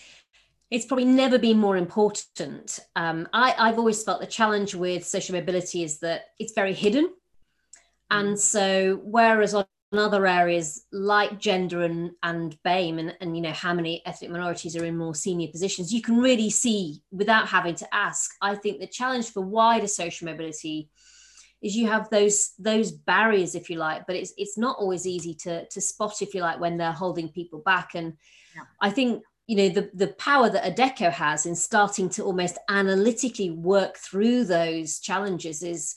it's 0.71 0.87
probably 0.87 1.05
never 1.05 1.39
been 1.39 1.59
more 1.59 1.77
important. 1.77 2.79
Um, 2.95 3.29
I, 3.33 3.55
I've 3.59 3.79
always 3.79 4.03
felt 4.05 4.21
the 4.21 4.27
challenge 4.27 4.75
with 4.75 5.05
social 5.05 5.35
mobility 5.35 5.83
is 5.83 5.99
that 6.01 6.27
it's 6.39 6.53
very 6.53 6.73
hidden. 6.73 7.11
And 8.11 8.39
so, 8.39 9.01
whereas 9.05 9.55
on 9.55 9.65
other 9.99 10.27
areas 10.27 10.87
like 10.93 11.41
gender 11.41 11.83
and, 11.83 12.13
and 12.23 12.57
BAME 12.65 13.01
and, 13.01 13.17
and 13.21 13.37
you 13.37 13.43
know 13.43 13.53
how 13.53 13.75
many 13.75 14.03
ethnic 14.07 14.31
minorities 14.31 14.77
are 14.77 14.85
in 14.85 14.97
more 14.97 15.15
senior 15.15 15.49
positions, 15.49 15.93
you 15.93 16.01
can 16.01 16.19
really 16.19 16.51
see 16.51 17.03
without 17.11 17.49
having 17.49 17.75
to 17.77 17.95
ask. 17.95 18.31
I 18.41 18.55
think 18.55 18.79
the 18.79 18.87
challenge 18.87 19.31
for 19.31 19.41
wider 19.41 19.89
social 19.89 20.27
mobility 20.27 20.91
is 21.61 21.77
you 21.77 21.89
have 21.89 22.09
those 22.11 22.53
those 22.59 22.93
barriers, 22.93 23.55
if 23.55 23.69
you 23.69 23.79
like, 23.79 24.07
but 24.07 24.17
it's 24.17 24.33
it's 24.37 24.57
not 24.57 24.77
always 24.79 25.07
easy 25.07 25.35
to 25.35 25.67
to 25.67 25.81
spot, 25.81 26.23
if 26.23 26.35
you 26.35 26.41
like, 26.41 26.61
when 26.61 26.79
they're 26.79 26.93
holding 26.93 27.29
people 27.29 27.61
back. 27.61 27.91
And 27.95 28.15
yeah. 28.55 28.63
I 28.81 28.91
think 28.91 29.23
you 29.47 29.57
know 29.57 29.69
the 29.69 29.91
the 29.93 30.09
power 30.15 30.49
that 30.49 30.77
Adecco 30.77 31.11
has 31.11 31.47
in 31.47 31.57
starting 31.57 32.09
to 32.11 32.23
almost 32.23 32.59
analytically 32.69 33.51
work 33.51 33.97
through 33.99 34.45
those 34.45 35.01
challenges 35.01 35.63
is 35.63 35.97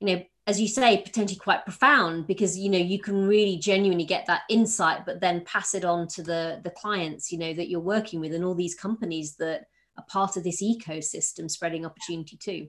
you 0.00 0.06
know 0.06 0.24
as 0.46 0.60
you 0.60 0.68
say 0.68 0.98
potentially 0.98 1.38
quite 1.38 1.64
profound 1.64 2.26
because 2.26 2.58
you 2.58 2.68
know 2.68 2.78
you 2.78 3.00
can 3.00 3.26
really 3.26 3.56
genuinely 3.56 4.04
get 4.04 4.26
that 4.26 4.42
insight 4.48 5.04
but 5.04 5.20
then 5.20 5.44
pass 5.44 5.74
it 5.74 5.84
on 5.84 6.06
to 6.06 6.22
the 6.22 6.60
the 6.62 6.70
clients 6.70 7.32
you 7.32 7.38
know 7.38 7.52
that 7.52 7.68
you're 7.68 7.80
working 7.80 8.20
with 8.20 8.32
and 8.32 8.44
all 8.44 8.54
these 8.54 8.74
companies 8.74 9.36
that 9.36 9.66
are 9.98 10.04
part 10.08 10.36
of 10.36 10.44
this 10.44 10.62
ecosystem 10.62 11.50
spreading 11.50 11.86
opportunity 11.86 12.36
too. 12.36 12.68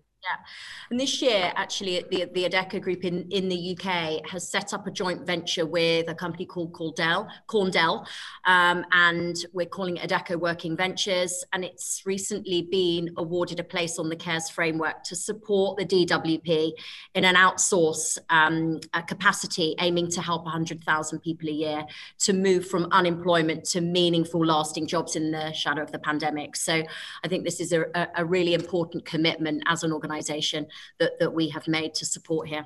And 0.90 1.00
this 1.00 1.22
year, 1.22 1.52
actually, 1.56 2.04
the, 2.10 2.26
the 2.34 2.46
Adecco 2.46 2.82
Group 2.82 3.04
in, 3.04 3.30
in 3.30 3.50
the 3.50 3.78
UK 3.78 4.30
has 4.30 4.48
set 4.50 4.74
up 4.74 4.88
a 4.88 4.92
joint 4.92 5.26
venture 5.26 5.66
with 5.66 6.10
a 6.10 6.16
company 6.16 6.46
called 6.46 6.74
Corndel, 6.74 7.28
Corndel 7.48 8.06
um, 8.46 8.86
and 8.92 9.36
we're 9.54 9.66
calling 9.66 9.98
it 9.98 10.10
Adecco 10.10 10.38
Working 10.38 10.76
Ventures. 10.78 11.44
And 11.54 11.64
it's 11.64 12.04
recently 12.06 12.64
been 12.64 13.14
awarded 13.18 13.60
a 13.60 13.64
place 13.64 14.00
on 14.00 14.10
the 14.10 14.16
CARES 14.16 14.50
framework 14.50 15.04
to 15.04 15.16
support 15.16 15.78
the 15.78 15.86
DWP 15.86 16.72
in 17.16 17.26
an 17.26 17.36
outsource 17.36 18.18
um, 18.30 18.80
capacity, 19.08 19.76
aiming 19.80 20.10
to 20.12 20.22
help 20.22 20.44
100,000 20.44 21.20
people 21.20 21.50
a 21.50 21.54
year 21.54 21.86
to 22.20 22.34
move 22.34 22.68
from 22.68 22.88
unemployment 22.92 23.66
to 23.66 23.82
meaningful, 23.82 24.46
lasting 24.46 24.88
jobs 24.88 25.16
in 25.16 25.32
the 25.32 25.52
shadow 25.54 25.82
of 25.82 25.92
the 25.92 26.00
pandemic. 26.00 26.56
So 26.56 26.84
I 27.24 27.28
think 27.28 27.44
this 27.44 27.60
is 27.60 27.74
a, 27.74 27.86
a 28.16 28.26
really 28.26 28.54
important 28.54 29.06
commitment 29.06 29.64
as 29.68 29.84
an 29.84 29.92
organization 29.92 30.17
organisation 30.18 30.68
that, 31.00 31.20
that 31.20 31.34
we 31.34 31.50
have 31.50 31.68
made 31.68 31.94
to 31.96 32.06
support 32.06 32.48
here. 32.48 32.66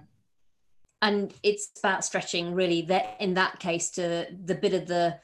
And 1.01 1.33
it's 1.43 1.71
about 1.79 2.05
stretching 2.05 2.53
really 2.53 2.83
that 2.83 3.17
in 3.19 3.33
that 3.33 3.59
case 3.59 3.89
to 3.91 4.27
the 4.45 4.55
bit 4.55 4.73
of 4.73 4.87
the, 4.87 5.17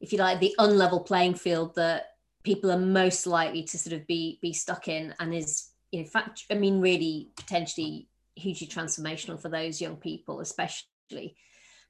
if 0.00 0.12
you 0.12 0.18
like, 0.18 0.40
the 0.40 0.54
unlevel 0.58 1.04
playing 1.04 1.34
field 1.34 1.74
that 1.74 2.04
people 2.44 2.70
are 2.70 2.78
most 2.78 3.26
likely 3.26 3.64
to 3.64 3.76
sort 3.76 3.92
of 3.92 4.06
be 4.06 4.38
be 4.40 4.52
stuck 4.52 4.86
in 4.86 5.12
and 5.18 5.34
is 5.34 5.70
in 5.92 6.04
fact, 6.04 6.44
I 6.50 6.54
mean, 6.54 6.80
really 6.80 7.30
potentially 7.36 8.08
hugely 8.34 8.66
transformational 8.66 9.40
for 9.40 9.48
those 9.48 9.80
young 9.80 9.96
people, 9.96 10.40
especially. 10.40 11.36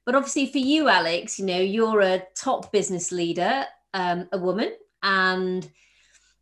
But 0.05 0.15
obviously 0.15 0.51
for 0.51 0.59
you, 0.59 0.87
Alex, 0.87 1.37
you 1.37 1.45
know, 1.45 1.59
you're 1.59 2.01
a 2.01 2.23
top 2.35 2.71
business 2.71 3.11
leader, 3.11 3.65
um, 3.93 4.29
a 4.31 4.37
woman, 4.37 4.71
and 5.03 5.69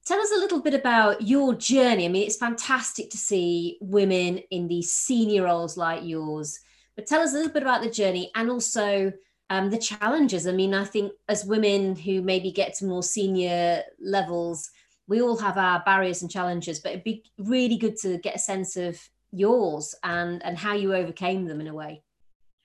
Tell 0.05 0.19
us 0.19 0.31
a 0.31 0.39
little 0.39 0.61
bit 0.61 0.75
about 0.75 1.23
your 1.23 1.55
journey. 1.55 2.05
I 2.05 2.09
mean, 2.09 2.23
it's 2.23 2.37
fantastic 2.37 3.09
to 3.09 3.17
see 3.17 3.77
women 3.81 4.37
in 4.51 4.67
these 4.67 4.93
senior 4.93 5.43
roles 5.43 5.77
like 5.77 6.03
yours, 6.03 6.59
but 6.95 7.07
tell 7.07 7.21
us 7.21 7.33
a 7.33 7.37
little 7.37 7.51
bit 7.51 7.63
about 7.63 7.81
the 7.81 7.89
journey 7.89 8.29
and 8.35 8.49
also 8.49 9.11
um, 9.49 9.71
the 9.71 9.79
challenges. 9.79 10.45
I 10.45 10.51
mean, 10.51 10.75
I 10.75 10.85
think 10.85 11.11
as 11.27 11.43
women 11.43 11.95
who 11.95 12.21
maybe 12.21 12.51
get 12.51 12.75
to 12.75 12.85
more 12.85 13.01
senior 13.01 13.81
levels, 13.99 14.69
we 15.07 15.21
all 15.21 15.37
have 15.37 15.57
our 15.57 15.81
barriers 15.85 16.21
and 16.21 16.29
challenges, 16.29 16.79
but 16.79 16.91
it'd 16.91 17.03
be 17.03 17.23
really 17.39 17.77
good 17.77 17.97
to 17.97 18.19
get 18.19 18.35
a 18.35 18.39
sense 18.39 18.77
of 18.77 18.99
yours 19.31 19.93
and 20.03 20.43
and 20.45 20.57
how 20.57 20.73
you 20.73 20.93
overcame 20.93 21.45
them 21.45 21.61
in 21.61 21.67
a 21.67 21.73
way. 21.73 22.01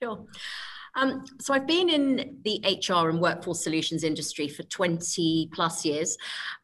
Sure. 0.01 0.25
Um, 0.95 1.23
so 1.39 1.53
I've 1.53 1.67
been 1.67 1.89
in 1.89 2.37
the 2.43 2.61
HR 2.65 3.09
and 3.09 3.21
workforce 3.21 3.63
solutions 3.63 4.03
industry 4.03 4.47
for 4.47 4.63
20 4.63 5.49
plus 5.53 5.85
years. 5.85 6.17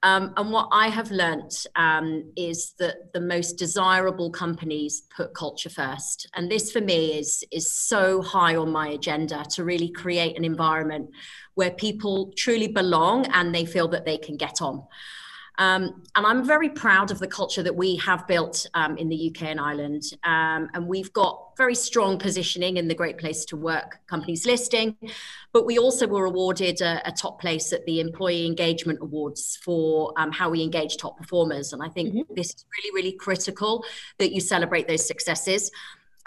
Um, 0.03 0.33
and 0.37 0.51
what 0.51 0.67
I 0.71 0.89
have 0.89 1.11
learnt 1.11 1.65
um, 1.75 2.31
is 2.35 2.73
that 2.79 3.13
the 3.13 3.21
most 3.21 3.53
desirable 3.53 4.29
companies 4.29 5.03
put 5.15 5.33
culture 5.33 5.69
first. 5.69 6.29
And 6.35 6.51
this 6.51 6.71
for 6.71 6.81
me 6.81 7.17
is, 7.17 7.43
is 7.51 7.73
so 7.73 8.21
high 8.21 8.55
on 8.55 8.71
my 8.71 8.89
agenda 8.89 9.45
to 9.51 9.63
really 9.63 9.89
create 9.89 10.37
an 10.37 10.43
environment 10.43 11.09
where 11.55 11.71
people 11.71 12.33
truly 12.35 12.67
belong 12.67 13.25
and 13.27 13.55
they 13.55 13.65
feel 13.65 13.87
that 13.87 14.05
they 14.05 14.17
can 14.17 14.35
get 14.37 14.61
on. 14.61 14.83
Um, 15.59 16.03
and 16.15 16.25
I'm 16.25 16.45
very 16.45 16.69
proud 16.69 17.09
of 17.09 17.19
the 17.19 17.27
culture 17.27 17.63
that 17.63 17.75
we 17.75 17.95
have 17.97 18.27
built 18.27 18.67
um, 18.75 18.97
in 18.97 19.09
the 19.09 19.31
UK 19.31 19.43
and 19.43 19.59
Ireland. 19.59 20.03
Um, 20.23 20.69
and 20.73 20.87
we've 20.87 21.11
got 21.13 21.53
very 21.57 21.73
strong 21.73 22.19
positioning 22.19 22.77
in 22.77 22.87
the 22.87 22.93
Great 22.93 23.17
Place 23.17 23.43
to 23.45 23.57
Work 23.57 23.99
companies 24.07 24.45
listing. 24.45 24.95
But 25.53 25.65
we 25.65 25.79
also 25.79 26.07
were 26.07 26.25
awarded 26.25 26.81
a, 26.81 27.01
a 27.07 27.11
top 27.11 27.41
place 27.41 27.73
at 27.73 27.85
the 27.85 27.99
Employee 27.99 28.45
Engagement 28.45 28.99
Awards 29.01 29.57
for 29.63 30.13
um, 30.17 30.31
how 30.31 30.49
we 30.49 30.61
engage 30.61 30.97
top 30.97 31.17
performers. 31.17 31.73
And 31.73 31.81
I 31.81 31.89
think 31.89 32.09
mm-hmm. 32.09 32.33
this 32.35 32.49
is 32.49 32.65
really, 32.77 32.95
really 32.95 33.17
critical 33.17 33.83
that 34.19 34.31
you 34.31 34.41
celebrate 34.41 34.87
those 34.87 35.07
successes. 35.07 35.71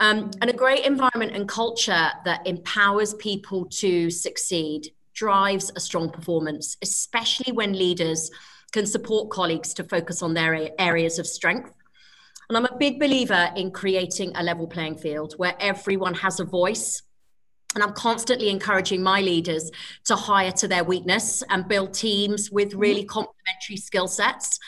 Um, 0.00 0.30
and 0.40 0.50
a 0.50 0.54
great 0.54 0.86
environment 0.86 1.36
and 1.36 1.46
culture 1.46 2.08
that 2.24 2.46
empowers 2.46 3.14
people 3.14 3.66
to 3.66 4.10
succeed 4.10 4.92
drives 5.12 5.70
a 5.76 5.80
strong 5.80 6.10
performance, 6.10 6.78
especially 6.82 7.52
when 7.52 7.74
leaders 7.74 8.30
can 8.72 8.86
support 8.86 9.30
colleagues 9.30 9.74
to 9.74 9.84
focus 9.84 10.22
on 10.22 10.34
their 10.34 10.70
areas 10.78 11.18
of 11.18 11.26
strength. 11.26 11.72
And 12.48 12.56
I'm 12.56 12.66
a 12.66 12.76
big 12.78 12.98
believer 12.98 13.50
in 13.54 13.70
creating 13.70 14.32
a 14.34 14.42
level 14.42 14.66
playing 14.66 14.98
field 14.98 15.34
where 15.36 15.54
everyone 15.60 16.14
has 16.14 16.40
a 16.40 16.44
voice. 16.44 17.02
And 17.74 17.84
I'm 17.84 17.92
constantly 17.92 18.48
encouraging 18.48 19.02
my 19.02 19.20
leaders 19.20 19.70
to 20.06 20.16
hire 20.16 20.50
to 20.52 20.66
their 20.66 20.82
weakness 20.82 21.44
and 21.48 21.68
build 21.68 21.94
teams 21.94 22.50
with 22.50 22.74
really 22.74 23.04
complementary 23.04 23.76
skill 23.76 24.08
sets. 24.08 24.58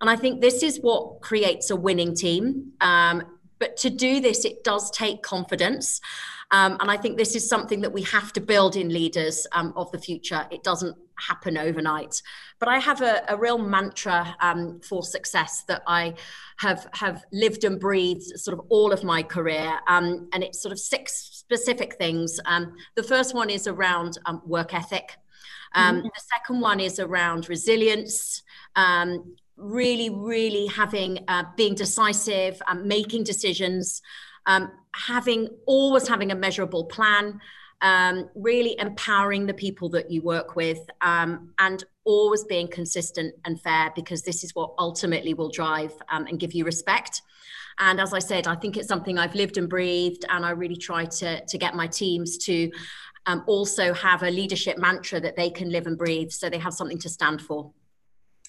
And 0.00 0.08
I 0.08 0.14
think 0.14 0.40
this 0.40 0.62
is 0.62 0.78
what 0.78 1.20
creates 1.20 1.70
a 1.70 1.76
winning 1.76 2.14
team. 2.14 2.72
Um, 2.80 3.24
but 3.58 3.76
to 3.78 3.90
do 3.90 4.20
this, 4.20 4.44
it 4.44 4.62
does 4.62 4.90
take 4.90 5.22
confidence. 5.22 6.00
Um, 6.52 6.76
and 6.80 6.90
I 6.90 6.98
think 6.98 7.16
this 7.16 7.34
is 7.34 7.48
something 7.48 7.80
that 7.80 7.92
we 7.92 8.02
have 8.02 8.32
to 8.34 8.40
build 8.40 8.76
in 8.76 8.90
leaders 8.90 9.46
um, 9.52 9.72
of 9.74 9.90
the 9.90 9.98
future. 9.98 10.46
It 10.50 10.62
doesn't 10.62 10.96
happen 11.18 11.56
overnight. 11.56 12.22
But 12.58 12.68
I 12.68 12.78
have 12.78 13.00
a, 13.00 13.24
a 13.28 13.36
real 13.36 13.56
mantra 13.56 14.36
um, 14.40 14.80
for 14.80 15.02
success 15.02 15.64
that 15.68 15.82
I 15.86 16.14
have 16.58 16.86
have 16.92 17.24
lived 17.32 17.64
and 17.64 17.80
breathed 17.80 18.38
sort 18.38 18.58
of 18.58 18.66
all 18.68 18.92
of 18.92 19.02
my 19.02 19.22
career, 19.22 19.80
um, 19.88 20.28
and 20.32 20.44
it's 20.44 20.60
sort 20.60 20.72
of 20.72 20.78
six 20.78 21.14
specific 21.32 21.94
things. 21.94 22.38
Um, 22.44 22.76
the 22.96 23.02
first 23.02 23.34
one 23.34 23.50
is 23.50 23.66
around 23.66 24.18
um, 24.26 24.42
work 24.46 24.74
ethic. 24.74 25.16
Um, 25.74 25.96
mm-hmm. 25.96 26.06
The 26.06 26.22
second 26.36 26.60
one 26.60 26.80
is 26.80 26.98
around 26.98 27.48
resilience. 27.48 28.42
really, 29.56 30.10
really 30.10 30.66
having 30.66 31.18
uh, 31.28 31.44
being 31.56 31.74
decisive, 31.74 32.60
and 32.68 32.84
making 32.84 33.24
decisions. 33.24 34.02
Um, 34.46 34.72
having 34.94 35.48
always 35.66 36.08
having 36.08 36.32
a 36.32 36.34
measurable 36.34 36.84
plan 36.84 37.40
um, 37.82 38.30
really 38.36 38.76
empowering 38.78 39.46
the 39.46 39.54
people 39.54 39.88
that 39.90 40.10
you 40.10 40.22
work 40.22 40.54
with, 40.54 40.78
um, 41.00 41.52
and 41.58 41.84
always 42.04 42.44
being 42.44 42.68
consistent 42.68 43.34
and 43.44 43.60
fair 43.60 43.92
because 43.94 44.22
this 44.22 44.44
is 44.44 44.54
what 44.54 44.72
ultimately 44.78 45.34
will 45.34 45.50
drive 45.50 45.92
um, 46.08 46.26
and 46.26 46.38
give 46.38 46.54
you 46.54 46.64
respect. 46.64 47.22
And 47.78 48.00
as 48.00 48.14
I 48.14 48.18
said, 48.20 48.46
I 48.46 48.54
think 48.54 48.76
it's 48.76 48.88
something 48.88 49.18
I've 49.18 49.34
lived 49.34 49.58
and 49.58 49.68
breathed, 49.68 50.24
and 50.28 50.44
I 50.46 50.50
really 50.50 50.76
try 50.76 51.04
to, 51.06 51.44
to 51.44 51.58
get 51.58 51.74
my 51.74 51.88
teams 51.88 52.38
to 52.38 52.70
um, 53.26 53.42
also 53.46 53.92
have 53.94 54.22
a 54.22 54.30
leadership 54.30 54.78
mantra 54.78 55.20
that 55.20 55.36
they 55.36 55.50
can 55.50 55.70
live 55.70 55.86
and 55.86 55.98
breathe 55.98 56.30
so 56.30 56.48
they 56.48 56.58
have 56.58 56.74
something 56.74 56.98
to 56.98 57.08
stand 57.08 57.42
for. 57.42 57.72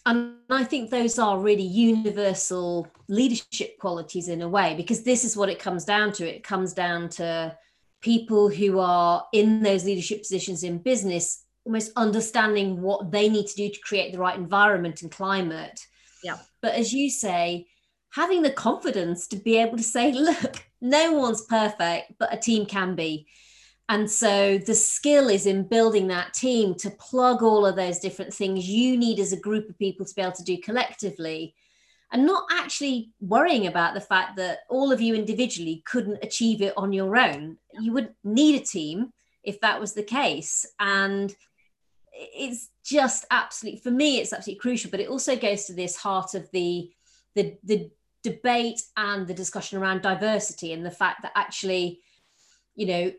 And 0.06 0.36
I 0.50 0.66
think 0.66 0.90
those 0.90 1.18
are 1.18 1.40
really 1.40 1.64
universal 1.64 2.88
leadership 3.08 3.78
qualities 3.80 4.28
in 4.28 4.42
a 4.42 4.50
way, 4.50 4.76
because 4.76 5.04
this 5.04 5.24
is 5.24 5.38
what 5.38 5.50
it 5.50 5.60
comes 5.60 5.86
down 5.86 6.12
to. 6.14 6.28
It 6.28 6.44
comes 6.44 6.74
down 6.74 7.10
to 7.10 7.58
people 8.02 8.50
who 8.50 8.80
are 8.80 9.26
in 9.32 9.62
those 9.62 9.86
leadership 9.86 10.20
positions 10.20 10.64
in 10.64 10.78
business 10.80 11.46
almost 11.66 11.94
understanding 11.96 12.82
what 12.82 13.12
they 13.12 13.30
need 13.30 13.48
to 13.48 13.56
do 13.56 13.70
to 13.70 13.80
create 13.80 14.12
the 14.12 14.20
right 14.20 14.38
environment 14.38 15.02
and 15.02 15.10
climate. 15.10 15.80
Yeah. 16.22 16.38
But 16.62 16.74
as 16.74 16.94
you 16.94 17.10
say, 17.10 17.68
having 18.12 18.42
the 18.42 18.52
confidence 18.52 19.28
to 19.28 19.38
be 19.38 19.58
able 19.58 19.78
to 19.78 19.84
say, 19.84 20.12
look, 20.12 20.66
no 20.82 21.14
one's 21.14 21.46
perfect, 21.46 22.12
but 22.20 22.34
a 22.34 22.38
team 22.38 22.66
can 22.66 22.96
be. 22.96 23.28
And 23.94 24.10
so 24.10 24.58
the 24.58 24.74
skill 24.74 25.30
is 25.30 25.46
in 25.46 25.68
building 25.68 26.08
that 26.08 26.34
team 26.34 26.74
to 26.80 26.90
plug 26.90 27.44
all 27.44 27.64
of 27.64 27.76
those 27.76 28.00
different 28.00 28.34
things 28.34 28.68
you 28.68 28.98
need 28.98 29.20
as 29.20 29.34
a 29.34 29.40
group 29.40 29.70
of 29.70 29.78
people 29.78 30.04
to 30.04 30.16
be 30.16 30.22
able 30.24 30.32
to 30.32 30.44
do 30.44 30.58
collectively 30.58 31.54
and 32.12 32.26
not 32.26 32.48
actually 32.52 33.12
worrying 33.22 33.68
about 33.68 33.94
the 33.94 34.02
fact 34.02 34.36
that 34.38 34.62
all 34.68 34.92
of 34.92 35.00
you 35.00 35.14
individually 35.14 35.84
couldn't 35.86 36.24
achieve 36.24 36.64
it 36.64 36.74
on 36.76 36.92
your 36.92 37.16
own. 37.16 37.58
You 37.80 37.94
would 37.94 38.16
need 38.24 38.60
a 38.60 38.66
team 38.66 39.14
if 39.44 39.62
that 39.62 39.80
was 39.80 39.94
the 39.94 40.02
case. 40.02 40.66
And 40.80 41.32
it's 42.14 42.70
just 42.84 43.26
absolutely, 43.30 43.80
for 43.80 43.92
me, 43.92 44.18
it's 44.18 44.34
absolutely 44.34 44.60
crucial, 44.60 44.90
but 44.90 45.02
it 45.02 45.10
also 45.10 45.36
goes 45.36 45.66
to 45.66 45.74
this 45.74 45.98
heart 45.98 46.34
of 46.34 46.50
the, 46.50 46.90
the, 47.36 47.58
the 47.64 47.92
debate 48.24 48.82
and 48.98 49.28
the 49.28 49.36
discussion 49.36 49.78
around 49.78 50.02
diversity 50.02 50.74
and 50.74 50.84
the 50.84 50.90
fact 50.90 51.22
that 51.22 51.34
actually, 51.36 52.00
you 52.74 52.88
know, 52.88 53.12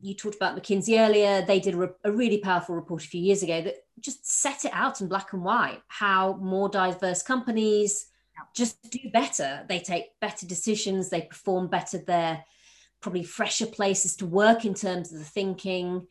you 0.00 0.14
talked 0.14 0.36
about 0.36 0.56
McKinsey 0.56 0.98
earlier. 0.98 1.42
They 1.42 1.60
did 1.60 1.74
a, 1.74 1.90
a, 2.04 2.12
really 2.12 2.38
powerful 2.38 2.74
report 2.74 3.04
a 3.04 3.06
few 3.06 3.20
years 3.20 3.42
ago 3.42 3.62
that 3.62 3.76
just 4.00 4.28
set 4.28 4.64
it 4.64 4.72
out 4.74 5.00
in 5.00 5.08
black 5.08 5.32
and 5.32 5.44
white 5.44 5.80
how 5.88 6.38
more 6.40 6.68
diverse 6.68 7.22
companies 7.22 8.06
just 8.54 8.90
do 8.90 8.98
better. 9.12 9.64
They 9.68 9.80
take 9.80 10.18
better 10.20 10.46
decisions, 10.46 11.08
they 11.08 11.22
perform 11.22 11.68
better. 11.68 11.98
They're 11.98 12.44
probably 13.00 13.24
fresher 13.24 13.66
places 13.66 14.16
to 14.16 14.26
work 14.26 14.64
in 14.64 14.74
terms 14.74 15.12
of 15.12 15.18
the 15.18 15.24
thinking. 15.24 16.06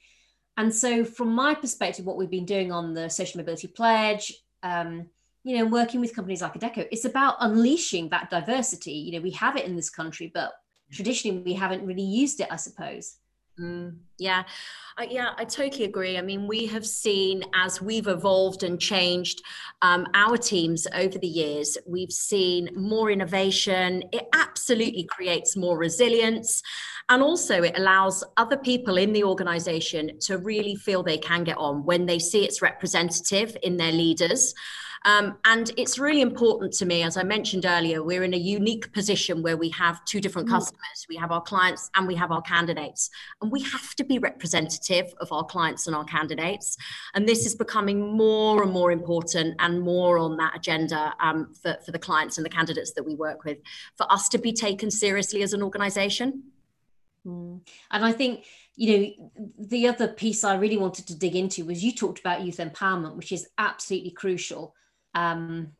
And 0.55 0.73
so, 0.73 1.05
from 1.05 1.33
my 1.33 1.53
perspective, 1.53 2.05
what 2.05 2.17
we've 2.17 2.29
been 2.29 2.45
doing 2.45 2.71
on 2.71 2.93
the 2.93 3.09
Social 3.09 3.39
Mobility 3.39 3.67
Pledge, 3.67 4.33
um, 4.63 5.07
you 5.43 5.57
know, 5.57 5.65
working 5.65 6.01
with 6.01 6.15
companies 6.15 6.41
like 6.41 6.55
Adecco, 6.55 6.87
it's 6.91 7.05
about 7.05 7.35
unleashing 7.39 8.09
that 8.09 8.29
diversity. 8.29 8.91
You 8.91 9.13
know, 9.13 9.21
we 9.21 9.31
have 9.31 9.55
it 9.55 9.65
in 9.65 9.75
this 9.75 9.89
country, 9.89 10.31
but 10.33 10.51
traditionally 10.91 11.41
we 11.41 11.53
haven't 11.53 11.85
really 11.85 12.01
used 12.01 12.39
it, 12.39 12.47
I 12.49 12.55
suppose. 12.55 13.17
Mm, 13.59 13.97
yeah, 14.19 14.43
uh, 14.99 15.05
yeah, 15.09 15.31
I 15.35 15.43
totally 15.43 15.85
agree. 15.85 16.15
I 16.15 16.21
mean, 16.21 16.45
we 16.45 16.67
have 16.67 16.85
seen 16.85 17.43
as 17.55 17.81
we've 17.81 18.05
evolved 18.07 18.61
and 18.61 18.79
changed 18.79 19.41
um, 19.81 20.05
our 20.13 20.37
teams 20.37 20.85
over 20.93 21.17
the 21.17 21.27
years, 21.27 21.75
we've 21.87 22.11
seen 22.11 22.69
more 22.75 23.09
innovation. 23.09 24.03
It 24.11 24.27
absolutely 24.35 25.05
creates 25.09 25.57
more 25.57 25.75
resilience. 25.75 26.61
And 27.09 27.23
also, 27.23 27.63
it 27.63 27.77
allows 27.77 28.23
other 28.35 28.57
people 28.57 28.97
in 28.97 29.13
the 29.13 29.23
organization 29.23 30.19
to 30.21 30.37
really 30.37 30.75
feel 30.75 31.03
they 31.03 31.17
can 31.17 31.45
get 31.45 31.57
on 31.57 31.85
when 31.85 32.05
they 32.05 32.19
see 32.19 32.43
it's 32.43 32.61
representative 32.61 33.55
in 33.63 33.77
their 33.77 33.93
leaders. 33.93 34.53
Um, 35.05 35.37
and 35.45 35.71
it's 35.77 35.97
really 35.97 36.19
important 36.19 36.73
to 36.73 36.85
me, 36.85 37.03
as 37.03 37.15
I 37.15 37.23
mentioned 37.23 37.65
earlier, 37.65 38.03
we're 38.03 38.23
in 38.23 38.33
a 38.33 38.37
unique 38.37 38.91
position 38.91 39.41
where 39.41 39.55
we 39.55 39.69
have 39.69 40.03
two 40.03 40.19
different 40.19 40.49
mm. 40.49 40.51
customers. 40.51 41.05
We 41.07 41.15
have 41.15 41.31
our 41.31 41.41
clients 41.41 41.89
and 41.95 42.07
we 42.07 42.15
have 42.15 42.31
our 42.31 42.41
candidates. 42.41 43.09
And 43.41 43.49
we 43.49 43.61
have 43.61 43.95
to 43.95 44.03
be 44.03 44.19
representative 44.19 45.13
of 45.21 45.31
our 45.31 45.45
clients 45.45 45.87
and 45.87 45.95
our 45.95 46.03
candidates. 46.03 46.75
And 47.13 47.25
this 47.25 47.45
is 47.45 47.55
becoming 47.55 48.17
more 48.17 48.63
and 48.63 48.71
more 48.73 48.91
important 48.91 49.55
and 49.59 49.79
more 49.79 50.17
on 50.17 50.35
that 50.37 50.57
agenda 50.57 51.13
um, 51.21 51.53
for, 51.61 51.77
for 51.85 51.91
the 51.91 51.99
clients 51.99 52.37
and 52.37 52.45
the 52.45 52.49
candidates 52.49 52.91
that 52.93 53.05
we 53.05 53.15
work 53.15 53.45
with, 53.45 53.59
for 53.95 54.11
us 54.11 54.27
to 54.29 54.37
be 54.37 54.51
taken 54.51 54.91
seriously 54.91 55.41
as 55.41 55.53
an 55.53 55.63
organization. 55.63 56.43
Mm. 57.27 57.61
And 57.91 58.05
I 58.05 58.11
think 58.13 58.45
you 58.75 58.97
know 58.97 59.31
the 59.57 59.87
other 59.87 60.07
piece 60.07 60.43
i 60.43 60.55
really 60.55 60.77
wanted 60.77 61.07
to 61.07 61.17
dig 61.17 61.35
into 61.35 61.65
was 61.65 61.83
you 61.83 61.91
talked 61.91 62.19
about 62.19 62.43
youth 62.43 62.57
empowerment 62.57 63.15
which 63.15 63.31
is 63.31 63.49
absolutely 63.57 64.11
crucial 64.11 64.75
um, 65.15 65.73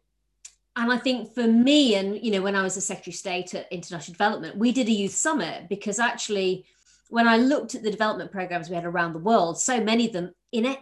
and 0.77 0.91
I 0.91 0.97
think 0.97 1.33
for 1.33 1.47
me, 1.47 1.95
and 1.95 2.23
you 2.23 2.31
know, 2.31 2.41
when 2.41 2.55
I 2.55 2.62
was 2.62 2.77
a 2.77 2.81
Secretary 2.81 3.12
of 3.12 3.17
State 3.17 3.53
at 3.55 3.71
International 3.71 4.13
Development, 4.13 4.55
we 4.55 4.71
did 4.71 4.88
a 4.88 4.91
youth 4.91 5.13
summit 5.13 5.67
because 5.69 5.97
actually, 5.97 6.65
when 7.10 7.27
I 7.27 7.38
looked 7.38 7.73
at 7.73 7.81
the 7.81 7.89
development 7.89 8.31
programs 8.31 8.69
we 8.69 8.75
had 8.75 8.86
around 8.86 9.13
the 9.13 9.19
world, 9.19 9.60
so 9.60 9.81
many 9.81 10.05
of 10.05 10.13
them 10.13 10.33
in 10.51 10.65
it 10.65 10.77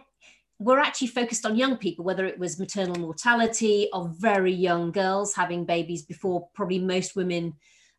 were 0.58 0.80
actually 0.80 1.08
focused 1.08 1.46
on 1.46 1.56
young 1.56 1.78
people, 1.78 2.04
whether 2.04 2.26
it 2.26 2.38
was 2.38 2.58
maternal 2.58 2.96
mortality 2.96 3.88
of 3.94 4.16
very 4.18 4.52
young 4.52 4.92
girls 4.92 5.34
having 5.34 5.64
babies 5.64 6.02
before 6.02 6.48
probably 6.54 6.78
most 6.78 7.16
women 7.16 7.54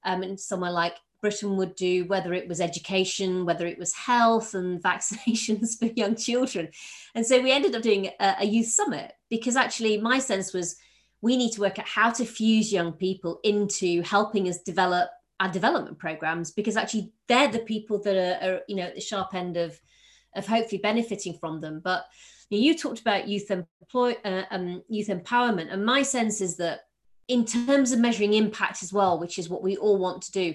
um, 0.05 0.21
in 0.21 0.37
somewhere 0.37 0.71
like 0.71 0.97
Britain 1.21 1.57
would 1.57 1.75
do, 1.75 2.05
whether 2.05 2.33
it 2.33 2.47
was 2.47 2.61
education, 2.61 3.45
whether 3.45 3.65
it 3.65 3.79
was 3.79 3.93
health 3.93 4.53
and 4.53 4.81
vaccinations 4.83 5.77
for 5.77 5.85
young 5.85 6.15
children. 6.15 6.69
And 7.15 7.25
so 7.25 7.41
we 7.41 7.51
ended 7.51 7.75
up 7.75 7.81
doing 7.81 8.11
a, 8.19 8.35
a, 8.39 8.45
youth 8.45 8.67
summit 8.67 9.13
because 9.29 9.55
actually 9.55 9.99
my 9.99 10.19
sense 10.19 10.53
was 10.53 10.77
we 11.21 11.35
need 11.35 11.51
to 11.53 11.61
work 11.61 11.79
out 11.79 11.87
how 11.87 12.11
to 12.11 12.25
fuse 12.25 12.71
young 12.71 12.93
people 12.93 13.39
into 13.43 14.01
helping 14.03 14.47
us 14.47 14.61
develop 14.61 15.09
our 15.39 15.49
development 15.49 15.99
programs 15.99 16.51
because 16.51 16.77
actually 16.77 17.11
they're 17.27 17.51
the 17.51 17.59
people 17.59 18.01
that 18.01 18.15
are, 18.15 18.49
are 18.49 18.61
you 18.67 18.75
know 18.75 18.83
at 18.83 18.95
the 18.95 19.01
sharp 19.01 19.33
end 19.33 19.57
of 19.57 19.79
of 20.35 20.47
hopefully 20.47 20.79
benefiting 20.81 21.33
from 21.33 21.61
them. 21.61 21.81
But 21.83 22.05
you, 22.49 22.59
you 22.59 22.77
talked 22.77 22.99
about 23.01 23.27
youth 23.27 23.49
employ 23.51 24.15
uh, 24.23 24.43
um, 24.51 24.83
youth 24.87 25.07
empowerment, 25.07 25.71
and 25.71 25.85
my 25.85 26.01
sense 26.01 26.41
is 26.41 26.57
that 26.57 26.81
in 27.27 27.45
terms 27.45 27.91
of 27.91 27.99
measuring 27.99 28.33
impact 28.33 28.83
as 28.83 28.93
well, 28.93 29.19
which 29.19 29.37
is 29.37 29.49
what 29.49 29.63
we 29.63 29.75
all 29.77 29.97
want 29.97 30.21
to 30.23 30.31
do, 30.31 30.53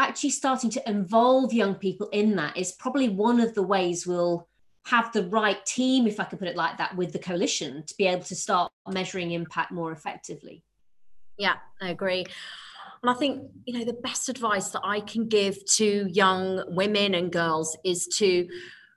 actually 0.00 0.30
starting 0.30 0.70
to 0.70 0.90
involve 0.90 1.52
young 1.52 1.74
people 1.74 2.08
in 2.08 2.36
that 2.36 2.56
is 2.56 2.72
probably 2.72 3.08
one 3.08 3.40
of 3.40 3.54
the 3.54 3.62
ways 3.62 4.06
we'll 4.06 4.48
have 4.86 5.12
the 5.12 5.24
right 5.28 5.64
team, 5.66 6.06
if 6.06 6.18
I 6.18 6.24
can 6.24 6.38
put 6.38 6.48
it 6.48 6.56
like 6.56 6.78
that, 6.78 6.96
with 6.96 7.12
the 7.12 7.18
coalition 7.18 7.84
to 7.86 7.94
be 7.96 8.06
able 8.06 8.24
to 8.24 8.34
start 8.34 8.72
measuring 8.88 9.32
impact 9.32 9.72
more 9.72 9.92
effectively. 9.92 10.62
Yeah, 11.38 11.54
I 11.80 11.90
agree. 11.90 12.24
And 13.02 13.10
I 13.10 13.14
think, 13.14 13.42
you 13.64 13.78
know, 13.78 13.84
the 13.84 13.94
best 13.94 14.28
advice 14.28 14.70
that 14.70 14.82
I 14.84 15.00
can 15.00 15.28
give 15.28 15.64
to 15.76 16.06
young 16.10 16.62
women 16.68 17.14
and 17.14 17.32
girls 17.32 17.76
is 17.84 18.06
to 18.18 18.46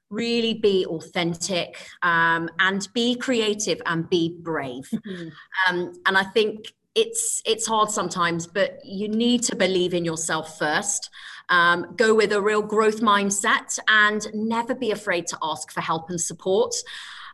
really 0.09 0.53
be 0.53 0.85
authentic 0.85 1.87
um, 2.01 2.49
and 2.59 2.87
be 2.93 3.15
creative 3.15 3.81
and 3.85 4.09
be 4.09 4.37
brave. 4.41 4.89
Mm-hmm. 4.93 5.29
Um, 5.67 5.93
and 6.05 6.17
I 6.17 6.23
think 6.23 6.73
it's 6.95 7.41
it's 7.45 7.65
hard 7.65 7.89
sometimes 7.89 8.45
but 8.45 8.79
you 8.83 9.07
need 9.07 9.41
to 9.43 9.55
believe 9.55 9.93
in 9.93 10.05
yourself 10.05 10.57
first. 10.57 11.09
Um, 11.49 11.93
go 11.97 12.15
with 12.15 12.31
a 12.31 12.41
real 12.41 12.61
growth 12.61 13.01
mindset 13.01 13.77
and 13.87 14.25
never 14.33 14.73
be 14.73 14.91
afraid 14.91 15.27
to 15.27 15.37
ask 15.43 15.71
for 15.71 15.81
help 15.81 16.09
and 16.09 16.19
support 16.19 16.73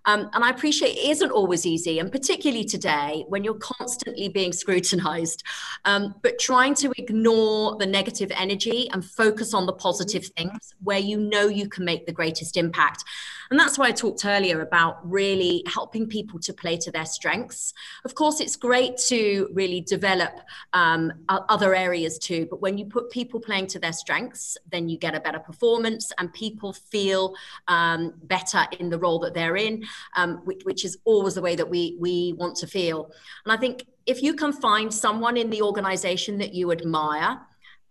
um, 0.06 0.30
and 0.34 0.44
I 0.44 0.50
appreciate 0.50 0.98
it 0.98 1.10
isn't 1.10 1.32
always 1.32 1.66
easy, 1.66 2.00
and 2.00 2.12
particularly 2.12 2.66
today 2.66 3.26
when 3.28 3.44
you're 3.44 3.56
constantly 3.56 4.30
being 4.30 4.54
scrutinized, 4.54 5.44
um, 5.86 6.16
but 6.22 6.40
trying 6.40 6.74
to 6.76 6.92
ignore 6.98 7.76
the 7.78 7.86
negative 7.86 8.32
energy 8.36 8.90
and 8.92 9.04
focus 9.04 9.54
on 9.54 9.66
the 9.66 9.74
positive 9.74 10.26
things 10.38 10.74
where 10.84 11.00
you 11.00 11.20
know 11.20 11.48
you 11.48 11.68
can 11.68 11.86
make 11.86 12.06
the 12.06 12.12
greatest 12.12 12.58
impact. 12.58 13.04
And 13.52 13.60
that's 13.60 13.80
why 13.80 13.88
I 13.88 13.92
talked 13.92 14.26
earlier 14.26 14.62
about 14.62 15.00
really 15.10 15.64
helping 15.66 16.06
people 16.08 16.40
to 16.42 16.54
play 16.54 16.78
to 16.78 16.92
their 16.92 17.06
strengths. 17.06 17.74
Of 18.06 18.14
course, 18.14 18.40
it's 18.40 18.56
great 18.56 18.98
to 19.08 19.50
really 19.54 19.82
develop 19.82 20.42
um, 20.74 21.12
other 21.28 21.74
areas 21.74 22.20
too, 22.20 22.48
but 22.50 22.62
when 22.62 22.78
you 22.78 22.86
put 22.86 23.10
people 23.10 23.40
playing 23.40 23.68
to 23.68 23.80
their 23.80 23.94
strengths, 23.94 24.58
then 24.72 24.88
you 24.88 24.98
get 24.98 25.16
a 25.16 25.20
better 25.20 25.40
performance 25.40 26.12
and 26.20 26.32
people 26.34 26.74
feel 26.74 27.34
um, 27.68 28.14
better 28.24 28.66
in 28.80 28.90
the 28.90 29.00
role 29.00 29.20
that 29.20 29.34
they're 29.34 29.58
in 29.58 29.84
um, 30.16 30.42
which, 30.46 30.62
which 30.64 30.86
is 30.86 30.98
always 31.06 31.36
the 31.36 31.42
way 31.42 31.56
that 31.56 31.70
we 31.70 31.98
we 32.00 32.34
want 32.38 32.56
to 32.58 32.68
feel. 32.68 33.12
And 33.46 33.52
I 33.52 33.58
think 33.58 33.86
if 34.06 34.22
you 34.22 34.34
can 34.34 34.54
find 34.54 34.94
someone 34.94 35.38
in 35.38 35.50
the 35.50 35.62
organization 35.62 36.38
that 36.40 36.54
you 36.54 36.72
admire, 36.72 37.40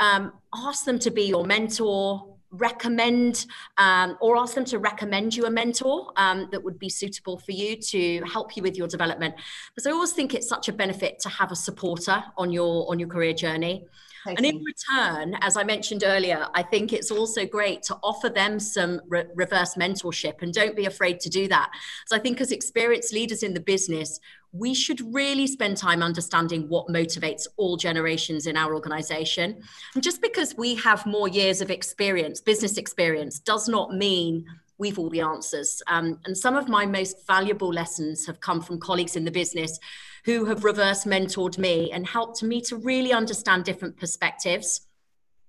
um, 0.00 0.32
ask 0.54 0.84
them 0.84 0.98
to 1.00 1.10
be 1.10 1.22
your 1.22 1.44
mentor, 1.44 2.38
recommend 2.50 3.44
um, 3.76 4.16
or 4.20 4.36
ask 4.36 4.54
them 4.54 4.64
to 4.64 4.78
recommend 4.78 5.36
you 5.36 5.44
a 5.46 5.50
mentor 5.50 6.12
um, 6.16 6.48
that 6.50 6.62
would 6.62 6.78
be 6.78 6.88
suitable 6.88 7.38
for 7.38 7.52
you 7.52 7.76
to 7.76 8.22
help 8.24 8.56
you 8.56 8.62
with 8.62 8.74
your 8.74 8.88
development 8.88 9.34
because 9.74 9.86
i 9.86 9.90
always 9.90 10.12
think 10.12 10.32
it's 10.32 10.48
such 10.48 10.68
a 10.68 10.72
benefit 10.72 11.18
to 11.18 11.28
have 11.28 11.52
a 11.52 11.56
supporter 11.56 12.22
on 12.38 12.50
your 12.50 12.90
on 12.90 12.98
your 12.98 13.08
career 13.08 13.34
journey 13.34 13.84
And 14.26 14.44
in 14.44 14.62
return, 14.64 15.36
as 15.40 15.56
I 15.56 15.64
mentioned 15.64 16.02
earlier, 16.04 16.46
I 16.54 16.62
think 16.62 16.92
it's 16.92 17.10
also 17.10 17.46
great 17.46 17.82
to 17.84 17.96
offer 18.02 18.28
them 18.28 18.58
some 18.60 19.00
re- 19.08 19.26
reverse 19.34 19.74
mentorship 19.74 20.42
and 20.42 20.52
don't 20.52 20.76
be 20.76 20.86
afraid 20.86 21.20
to 21.20 21.28
do 21.28 21.48
that. 21.48 21.70
So 22.06 22.16
I 22.16 22.18
think 22.18 22.40
as 22.40 22.52
experienced 22.52 23.12
leaders 23.12 23.42
in 23.42 23.54
the 23.54 23.60
business, 23.60 24.20
we 24.52 24.74
should 24.74 25.00
really 25.14 25.46
spend 25.46 25.76
time 25.76 26.02
understanding 26.02 26.68
what 26.68 26.88
motivates 26.88 27.46
all 27.56 27.76
generations 27.76 28.46
in 28.46 28.56
our 28.56 28.74
organization. 28.74 29.62
And 29.94 30.02
just 30.02 30.22
because 30.22 30.56
we 30.56 30.74
have 30.76 31.04
more 31.06 31.28
years 31.28 31.60
of 31.60 31.70
experience, 31.70 32.40
business 32.40 32.78
experience, 32.78 33.38
does 33.38 33.68
not 33.68 33.94
mean 33.94 34.46
we've 34.78 34.98
all 34.98 35.10
the 35.10 35.20
answers. 35.20 35.82
Um, 35.88 36.18
and 36.24 36.36
some 36.36 36.56
of 36.56 36.68
my 36.68 36.86
most 36.86 37.26
valuable 37.26 37.72
lessons 37.72 38.26
have 38.26 38.40
come 38.40 38.62
from 38.62 38.78
colleagues 38.78 39.16
in 39.16 39.24
the 39.24 39.30
business 39.30 39.78
who 40.28 40.44
have 40.44 40.62
reverse 40.62 41.04
mentored 41.04 41.56
me 41.56 41.90
and 41.90 42.06
helped 42.06 42.42
me 42.42 42.60
to 42.60 42.76
really 42.76 43.14
understand 43.14 43.64
different 43.64 43.96
perspectives. 43.96 44.82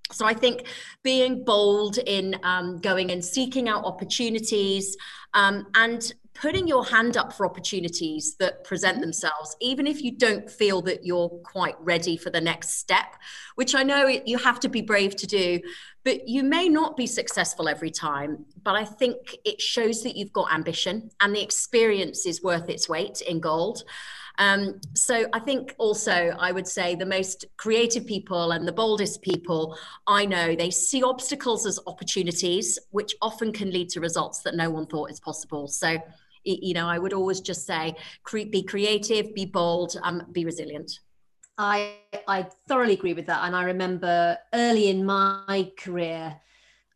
So 0.09 0.25
I 0.25 0.33
think 0.33 0.67
being 1.03 1.43
bold 1.43 1.97
in 1.97 2.37
um, 2.43 2.77
going 2.77 3.11
and 3.11 3.23
seeking 3.23 3.67
out 3.67 3.83
opportunities 3.83 4.95
um, 5.33 5.67
and 5.75 6.09
putting 6.33 6.65
your 6.65 6.85
hand 6.85 7.17
up 7.17 7.33
for 7.33 7.45
opportunities 7.45 8.37
that 8.37 8.63
present 8.63 9.01
themselves, 9.01 9.53
even 9.59 9.85
if 9.85 10.01
you 10.01 10.15
don't 10.15 10.49
feel 10.49 10.81
that 10.83 11.05
you're 11.05 11.27
quite 11.43 11.75
ready 11.81 12.15
for 12.15 12.29
the 12.29 12.39
next 12.39 12.79
step, 12.79 13.17
which 13.55 13.75
I 13.75 13.83
know 13.83 14.07
you 14.07 14.37
have 14.37 14.61
to 14.61 14.69
be 14.69 14.81
brave 14.81 15.13
to 15.17 15.27
do, 15.27 15.59
but 16.05 16.25
you 16.25 16.41
may 16.41 16.69
not 16.69 16.95
be 16.95 17.05
successful 17.05 17.67
every 17.67 17.91
time. 17.91 18.45
But 18.63 18.77
I 18.77 18.85
think 18.85 19.35
it 19.43 19.59
shows 19.59 20.03
that 20.03 20.15
you've 20.15 20.31
got 20.31 20.53
ambition 20.53 21.11
and 21.19 21.35
the 21.35 21.43
experience 21.43 22.25
is 22.25 22.41
worth 22.41 22.69
its 22.69 22.87
weight 22.87 23.19
in 23.19 23.41
gold. 23.41 23.83
Um, 24.39 24.79
so 24.95 25.27
I 25.33 25.39
think 25.39 25.75
also 25.77 26.33
I 26.39 26.53
would 26.53 26.67
say 26.67 26.95
the 26.95 27.05
most 27.05 27.45
creative 27.57 28.07
people 28.07 28.51
and 28.51 28.65
the 28.65 28.71
boldest 28.71 29.21
people 29.21 29.77
I 30.07 30.25
know, 30.25 30.55
they 30.55 30.71
see 30.71 31.03
obstacles 31.03 31.65
as 31.65 31.77
opportunities, 31.85 32.79
which 32.91 33.13
often 33.21 33.51
can 33.51 33.69
lead 33.69 33.89
to 33.89 33.99
results 33.99 34.39
that 34.43 34.55
no 34.55 34.69
one 34.69 34.87
thought 34.87 35.11
is 35.11 35.19
possible. 35.19 35.67
So 35.67 35.97
you 36.45 36.73
know, 36.73 36.87
I 36.87 36.97
would 36.97 37.13
always 37.13 37.41
just 37.41 37.65
say, 37.67 37.95
be 38.31 38.63
creative, 38.63 39.35
be 39.35 39.45
bold, 39.45 39.97
um, 40.03 40.25
be 40.31 40.45
resilient. 40.45 40.99
I 41.57 41.95
I 42.27 42.47
thoroughly 42.67 42.93
agree 42.93 43.13
with 43.13 43.25
that, 43.27 43.43
and 43.43 43.53
I 43.55 43.63
remember 43.63 44.37
early 44.53 44.87
in 44.89 45.05
my 45.05 45.71
career. 45.77 46.39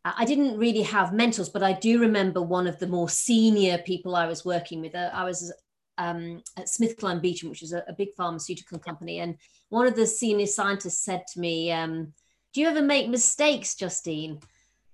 I 0.06 0.26
didn't 0.26 0.58
really 0.58 0.82
have 0.82 1.14
mentors, 1.14 1.48
but 1.48 1.62
I 1.62 1.72
do 1.72 1.98
remember 1.98 2.42
one 2.42 2.66
of 2.66 2.78
the 2.78 2.86
more 2.86 3.08
senior 3.08 3.78
people 3.78 4.14
I 4.14 4.26
was 4.26 4.44
working 4.44 4.82
with. 4.82 4.94
Uh, 4.94 5.10
I 5.14 5.24
was 5.24 5.50
um, 5.98 6.42
at 6.56 6.66
SmithKline 6.66 7.20
Beecham, 7.20 7.50
which 7.50 7.62
is 7.62 7.72
a, 7.72 7.84
a, 7.88 7.92
big 7.92 8.14
pharmaceutical 8.16 8.78
company, 8.78 9.20
and 9.20 9.36
one 9.68 9.86
of 9.86 9.96
the 9.96 10.06
senior 10.06 10.46
scientists 10.46 11.04
said 11.04 11.24
to 11.32 11.40
me, 11.40 11.70
um, 11.70 12.12
"Do 12.52 12.60
you 12.60 12.68
ever 12.68 12.82
make 12.82 13.08
mistakes, 13.08 13.74
Justine?" 13.74 14.40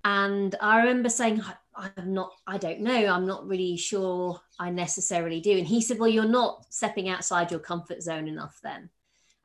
And 0.05 0.55
I 0.61 0.79
remember 0.79 1.11
saying, 1.11 1.43
I'm 1.75 2.15
not, 2.15 2.33
I 2.47 2.59
don't 2.59 2.81
know, 2.81 3.07
I'm 3.07 3.27
not 3.27 3.47
really 3.47 3.77
sure 3.77 4.41
I 4.59 4.71
necessarily 4.71 5.41
do. 5.41 5.57
And 5.59 5.67
he 5.67 5.81
said, 5.81 5.99
Well, 5.99 6.09
you're 6.09 6.25
not 6.25 6.65
stepping 6.71 7.09
outside 7.09 7.51
your 7.51 7.61
comfort 7.61 8.03
zone 8.03 8.29
enough 8.29 8.59
then. 8.63 8.91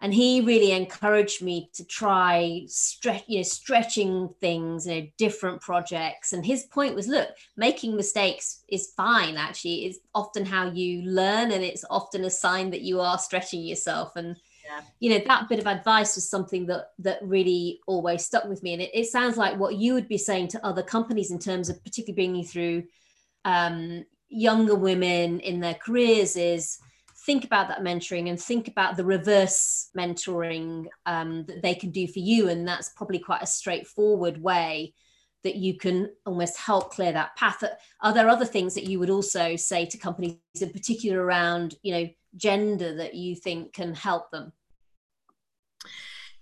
And 0.05 0.13
he 0.13 0.41
really 0.41 0.71
encouraged 0.71 1.41
me 1.41 1.71
to 1.73 1.83
try 1.83 2.61
stretch, 2.67 3.23
you 3.25 3.37
know, 3.37 3.43
stretching 3.43 4.29
things, 4.39 4.85
you 4.85 4.93
know, 4.93 5.07
different 5.17 5.61
projects. 5.61 6.31
And 6.31 6.45
his 6.45 6.65
point 6.65 6.93
was, 6.93 7.07
look, 7.07 7.29
making 7.57 7.95
mistakes 7.95 8.61
is 8.67 8.93
fine. 8.95 9.35
Actually, 9.35 9.85
it's 9.85 9.97
often 10.13 10.45
how 10.45 10.69
you 10.69 11.01
learn, 11.09 11.51
and 11.51 11.63
it's 11.63 11.83
often 11.89 12.23
a 12.23 12.29
sign 12.29 12.69
that 12.69 12.81
you 12.81 13.01
are 13.01 13.17
stretching 13.17 13.63
yourself. 13.63 14.15
And 14.15 14.35
yeah. 14.63 14.81
you 14.99 15.09
know 15.09 15.25
that 15.25 15.49
bit 15.49 15.57
of 15.57 15.65
advice 15.65 16.13
was 16.13 16.29
something 16.29 16.67
that 16.67 16.91
that 16.99 17.17
really 17.23 17.79
always 17.87 18.23
stuck 18.25 18.45
with 18.45 18.63
me 18.63 18.73
and 18.73 18.81
it, 18.81 18.89
it 18.95 19.05
sounds 19.05 19.37
like 19.37 19.59
what 19.59 19.75
you 19.75 19.93
would 19.93 20.07
be 20.07 20.17
saying 20.17 20.47
to 20.47 20.65
other 20.65 20.81
companies 20.81 21.29
in 21.29 21.37
terms 21.37 21.69
of 21.69 21.83
particularly 21.83 22.15
bringing 22.15 22.43
through 22.43 22.83
um, 23.43 24.03
younger 24.27 24.73
women 24.73 25.39
in 25.41 25.59
their 25.59 25.75
careers 25.75 26.35
is 26.35 26.79
think 27.25 27.45
about 27.45 27.67
that 27.67 27.81
mentoring 27.81 28.29
and 28.29 28.39
think 28.39 28.67
about 28.67 28.97
the 28.97 29.03
reverse 29.03 29.89
mentoring 29.97 30.85
um, 31.05 31.45
that 31.45 31.61
they 31.61 31.73
can 31.73 31.91
do 31.91 32.07
for 32.07 32.19
you. 32.19 32.49
And 32.49 32.67
that's 32.67 32.89
probably 32.89 33.19
quite 33.19 33.41
a 33.41 33.47
straightforward 33.47 34.41
way 34.41 34.93
that 35.43 35.55
you 35.55 35.77
can 35.77 36.09
almost 36.25 36.57
help 36.57 36.91
clear 36.91 37.11
that 37.11 37.35
path. 37.35 37.63
Are 38.01 38.13
there 38.13 38.29
other 38.29 38.45
things 38.45 38.73
that 38.75 38.85
you 38.89 38.99
would 38.99 39.09
also 39.09 39.55
say 39.55 39.85
to 39.85 39.97
companies 39.97 40.37
in 40.59 40.71
particular 40.71 41.23
around 41.23 41.75
you 41.83 41.93
know 41.93 42.09
gender 42.35 42.95
that 42.95 43.13
you 43.13 43.35
think 43.35 43.73
can 43.73 43.93
help 43.93 44.29
them 44.31 44.51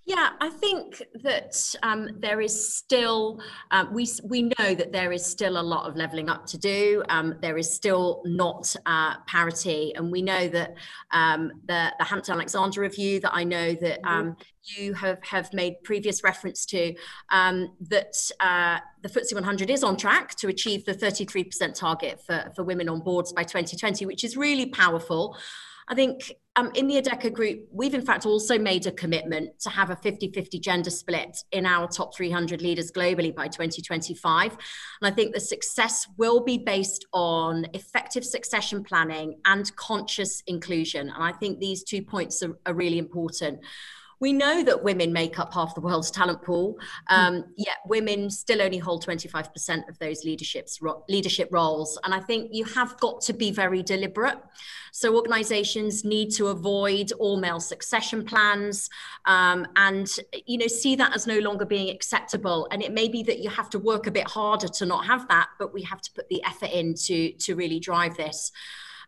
yeah, 0.06 0.32
I 0.42 0.50
think 0.50 1.02
that 1.24 1.76
um, 1.82 2.10
there 2.20 2.42
is 2.42 2.76
still 2.76 3.40
um, 3.72 3.94
we 3.94 4.06
we 4.26 4.44
know 4.44 4.76
that 4.76 4.92
there 4.92 5.14
is 5.14 5.26
still 5.26 5.58
a 5.58 5.64
lot 5.64 5.88
of 5.90 5.96
leveling 5.96 6.30
up 6.30 6.46
to 6.48 6.58
do. 6.58 7.04
Um, 7.08 7.36
there 7.42 7.58
is 7.58 7.74
still 7.74 8.22
not 8.26 8.76
uh, 8.86 9.16
parity, 9.28 9.94
and 9.96 10.12
we 10.12 10.22
know 10.22 10.50
that 10.50 10.76
um, 11.12 11.54
the 11.68 11.94
the 12.00 12.06
Hampton 12.06 12.36
Alexander 12.36 12.82
review 12.82 13.22
that 13.22 13.34
I 13.34 13.46
know 13.46 13.74
that 13.76 14.02
mm-hmm. 14.02 14.08
um, 14.08 14.38
you 14.64 14.94
have 14.94 15.20
have 15.24 15.54
made 15.54 15.76
previous 15.84 16.22
reference 16.22 16.66
to 16.68 16.94
um, 17.30 17.74
that 17.90 18.30
uh, 18.42 18.80
the 19.04 19.10
FTSE 19.10 19.34
100 19.36 19.70
is 19.70 19.86
on 19.86 19.96
track 19.96 20.36
to 20.36 20.50
achieve 20.50 20.84
the 20.84 20.94
33% 20.94 21.76
target 21.76 22.20
for 22.26 22.52
for 22.58 22.64
women 22.66 22.90
on 22.90 23.00
boards 23.00 23.32
by 23.32 23.44
2020, 23.44 24.06
which 24.06 24.26
is 24.26 24.36
really 24.36 24.66
powerful. 24.66 25.38
I 25.88 25.96
think 25.96 26.34
um, 26.56 26.72
in 26.76 26.88
the 26.88 27.02
Adecco 27.02 27.34
Group, 27.34 27.68
we've 27.72 27.96
in 27.96 28.06
fact 28.06 28.26
also 28.26 28.60
made 28.60 28.86
a 28.86 28.92
commitment 28.92 29.60
to 29.62 29.70
have 29.70 29.90
a 29.90 29.96
50 29.96 30.32
50 30.32 30.60
gender 30.60 30.92
split 30.92 31.38
in 31.52 31.66
our 31.66 31.88
top 31.88 32.16
300 32.16 32.62
leaders 32.62 32.92
globally 32.92 33.34
by 33.34 33.48
2025. 33.48 34.52
And 34.52 34.60
I 35.02 35.10
think 35.10 35.34
the 35.34 35.40
success 35.40 36.08
will 36.18 36.44
be 36.44 36.60
based 36.60 37.06
on 37.12 37.66
effective 37.74 38.24
succession 38.24 38.84
planning 38.84 39.40
and 39.46 39.76
conscious 39.76 40.44
inclusion. 40.46 41.10
And 41.10 41.24
I 41.24 41.32
think 41.32 41.60
these 41.60 41.84
two 41.84 42.04
points 42.04 42.44
are, 42.44 42.58
are 42.68 42.74
really 42.74 43.00
important. 43.00 43.60
We 44.24 44.32
know 44.32 44.64
that 44.64 44.82
women 44.82 45.12
make 45.12 45.38
up 45.38 45.54
half 45.54 45.76
the 45.76 45.82
world's 45.82 46.10
talent 46.10 46.42
pool, 46.44 46.80
um, 47.10 47.44
yet 47.58 47.76
women 47.86 48.30
still 48.30 48.62
only 48.62 48.78
hold 48.78 49.06
25% 49.06 49.90
of 49.90 50.00
those 50.00 50.24
leaderships, 50.24 50.82
ro- 50.82 51.04
leadership 51.10 51.50
roles. 51.52 52.00
And 52.06 52.14
I 52.14 52.22
think 52.22 52.52
you 52.54 52.64
have 52.64 52.98
got 53.02 53.20
to 53.24 53.34
be 53.34 53.52
very 53.52 53.84
deliberate. 53.84 54.38
So 54.94 55.18
organizations 55.18 56.06
need 56.06 56.32
to 56.36 56.48
avoid 56.48 57.12
all 57.20 57.36
male 57.36 57.60
succession 57.60 58.24
plans 58.24 58.90
um, 59.26 59.68
and, 59.76 60.08
you 60.46 60.58
know, 60.58 60.68
see 60.68 60.96
that 60.96 61.14
as 61.14 61.28
no 61.28 61.40
longer 61.40 61.66
being 61.66 61.90
acceptable. 61.94 62.70
And 62.72 62.82
it 62.82 62.94
may 62.94 63.10
be 63.10 63.24
that 63.24 63.40
you 63.40 63.50
have 63.50 63.70
to 63.72 63.80
work 63.80 64.08
a 64.08 64.12
bit 64.12 64.30
harder 64.30 64.70
to 64.70 64.86
not 64.86 65.06
have 65.06 65.28
that, 65.28 65.50
but 65.60 65.74
we 65.74 65.82
have 65.82 66.00
to 66.00 66.10
put 66.14 66.30
the 66.30 66.42
effort 66.46 66.70
in 66.70 66.94
to, 67.08 67.34
to 67.34 67.56
really 67.56 67.82
drive 67.82 68.16
this. 68.16 68.54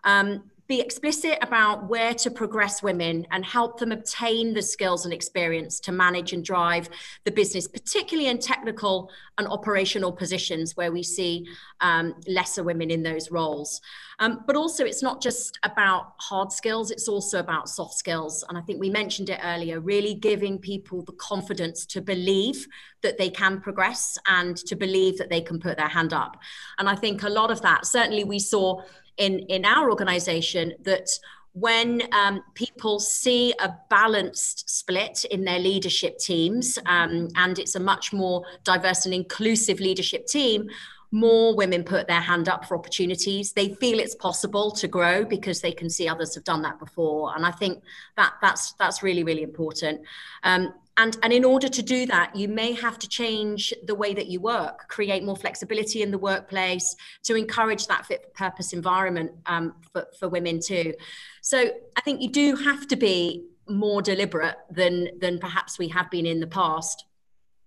Um, 0.04 0.52
be 0.68 0.82
explicit 0.82 1.38
about 1.42 1.88
where 1.88 2.14
to 2.16 2.32
progress 2.32 2.82
women 2.82 3.28
and 3.32 3.46
help 3.46 3.80
them 3.80 3.92
obtain 3.92 4.54
the 4.54 4.62
skills 4.62 5.06
and 5.06 5.14
experience 5.14 5.80
to 5.82 5.92
manage 5.92 6.34
and 6.34 6.44
drive 6.44 6.90
the 7.24 7.32
business, 7.32 7.68
particularly 7.68 8.30
in 8.30 8.40
technical 8.40 9.12
and 9.38 9.48
operational 9.48 10.12
positions 10.12 10.76
where 10.76 10.92
we 10.92 11.04
see 11.04 11.46
um, 11.82 12.16
lesser 12.28 12.64
women 12.64 12.90
in 12.90 13.04
those 13.04 13.30
roles. 13.30 13.80
Um, 14.20 14.44
but 14.48 14.56
also, 14.56 14.86
it's 14.86 15.04
not 15.04 15.22
just 15.22 15.60
about 15.64 16.14
hard 16.20 16.52
skills, 16.52 16.90
it's 16.90 17.08
also 17.08 17.40
about 17.40 17.70
soft 17.70 17.96
skills. 17.96 18.44
And 18.48 18.58
I 18.58 18.62
think 18.62 18.80
we 18.80 18.90
mentioned 18.90 19.30
it 19.30 19.40
earlier 19.44 19.80
really 19.80 20.14
giving 20.16 20.58
people 20.58 21.04
the 21.04 21.12
confidence 21.14 21.86
to 21.88 22.02
believe 22.02 22.68
that 23.04 23.18
they 23.18 23.30
can 23.30 23.60
progress 23.60 24.18
and 24.28 24.58
to 24.58 24.76
believe 24.76 25.18
that 25.18 25.30
they 25.30 25.42
can 25.42 25.60
put 25.60 25.78
their 25.78 25.90
hand 25.90 26.14
up. 26.14 26.38
And 26.80 26.90
I 26.90 26.96
think 26.96 27.24
a 27.24 27.30
lot 27.30 27.52
of 27.52 27.62
that, 27.62 27.86
certainly, 27.86 28.24
we 28.24 28.40
saw 28.40 28.82
in, 29.18 29.40
in 29.50 29.66
our 29.66 29.90
organization 29.90 30.74
that 30.84 31.10
when 31.54 32.02
um, 32.12 32.44
people 32.54 33.00
see 33.00 33.54
a 33.60 33.74
balanced 33.90 34.70
split 34.70 35.24
in 35.32 35.46
their 35.46 35.60
leadership 35.60 36.18
teams 36.18 36.78
um, 36.86 37.30
and 37.36 37.60
it's 37.60 37.76
a 37.76 37.80
much 37.80 38.12
more 38.12 38.46
diverse 38.66 39.06
and 39.06 39.14
inclusive 39.14 39.80
leadership 39.80 40.28
team, 40.28 40.70
more 41.12 41.56
women 41.56 41.82
put 41.82 42.08
their 42.08 42.20
hand 42.20 42.50
up 42.50 42.66
for 42.66 42.78
opportunities. 42.78 43.54
They 43.54 43.74
feel 43.76 44.00
it's 44.00 44.16
possible 44.16 44.70
to 44.72 44.88
grow 44.88 45.24
because 45.24 45.62
they 45.62 45.72
can 45.72 45.90
see 45.90 46.10
others 46.10 46.36
have 46.36 46.44
done 46.44 46.62
that 46.64 46.78
before, 46.78 47.34
and 47.36 47.46
I 47.46 47.52
think 47.52 47.82
that 48.18 48.34
that's 48.42 48.74
that's 48.74 49.02
really 49.02 49.24
really 49.24 49.44
important. 49.44 50.02
Um, 50.44 50.74
and, 50.98 51.18
and 51.24 51.34
in 51.34 51.44
order 51.44 51.68
to 51.68 51.82
do 51.82 52.06
that, 52.06 52.36
you 52.36 52.48
may 52.48 52.72
have 52.72 52.98
to 53.00 53.10
change 53.10 53.74
the 53.84 53.96
way 53.96 54.14
that 54.14 54.28
you 54.28 54.40
work, 54.40 54.88
create 54.88 55.24
more 55.24 55.36
flexibility 55.36 56.02
in 56.02 56.10
the 56.10 56.18
workplace 56.18 56.96
to 57.24 57.36
encourage 57.36 57.88
that 57.88 58.06
fit 58.06 58.24
for 58.24 58.30
purpose 58.30 58.72
environment 58.72 59.32
um, 59.46 59.76
for, 59.92 60.08
for 60.18 60.30
women 60.30 60.60
too. 60.62 60.94
So 61.42 61.70
I 61.98 62.02
think 62.02 62.22
you 62.22 62.30
do 62.30 62.56
have 62.56 62.88
to 62.88 62.96
be 62.96 63.46
more 63.68 64.02
deliberate 64.02 64.56
than, 64.70 65.10
than 65.20 65.40
perhaps 65.40 65.78
we 65.78 65.90
have 65.90 66.10
been 66.10 66.26
in 66.26 66.40
the 66.40 66.48
past. 66.48 67.04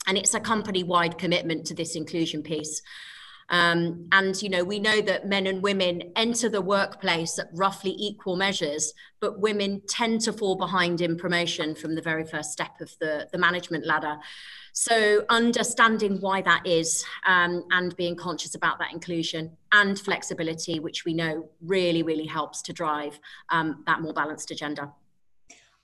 And 0.07 0.17
it's 0.17 0.33
a 0.33 0.41
company 0.41 0.83
wide 0.83 1.19
commitment 1.19 1.67
to 1.67 1.75
this 1.75 1.97
inclusion 1.97 2.43
piece. 2.43 2.81
Um, 3.51 4.09
and 4.13 4.41
you 4.43 4.49
know, 4.49 4.63
we 4.63 4.79
know 4.79 5.01
that 5.01 5.27
men 5.27 5.47
and 5.47 5.63
women 5.63 6.13
enter 6.17 6.49
the 6.49 6.61
workplace 6.61 7.39
at 7.39 7.49
roughly 7.53 7.95
equal 7.99 8.37
measures, 8.37 8.93
but 9.21 9.41
women 9.41 9.83
tend 9.89 10.21
to 10.23 10.33
fall 10.33 10.57
behind 10.57 11.01
in 11.01 11.17
promotion 11.17 11.75
from 11.75 11.95
the 11.95 12.03
very 12.03 12.25
first 12.25 12.53
step 12.53 12.81
of 12.81 12.95
the, 13.01 13.29
the 13.33 13.39
management 13.39 13.87
ladder. 13.87 14.19
So 14.73 15.25
understanding 15.29 16.21
why 16.21 16.43
that 16.43 16.67
is 16.67 17.05
um, 17.27 17.65
and 17.71 17.97
being 17.97 18.17
conscious 18.17 18.55
about 18.55 18.79
that 18.81 18.93
inclusion 18.93 19.57
and 19.73 19.99
flexibility, 19.99 20.79
which 20.79 21.05
we 21.05 21.15
know 21.15 21.49
really, 21.61 22.03
really 22.03 22.27
helps 22.27 22.63
to 22.63 22.73
drive 22.73 23.19
um, 23.49 23.83
that 23.87 24.01
more 24.01 24.13
balanced 24.13 24.51
agenda. 24.51 24.93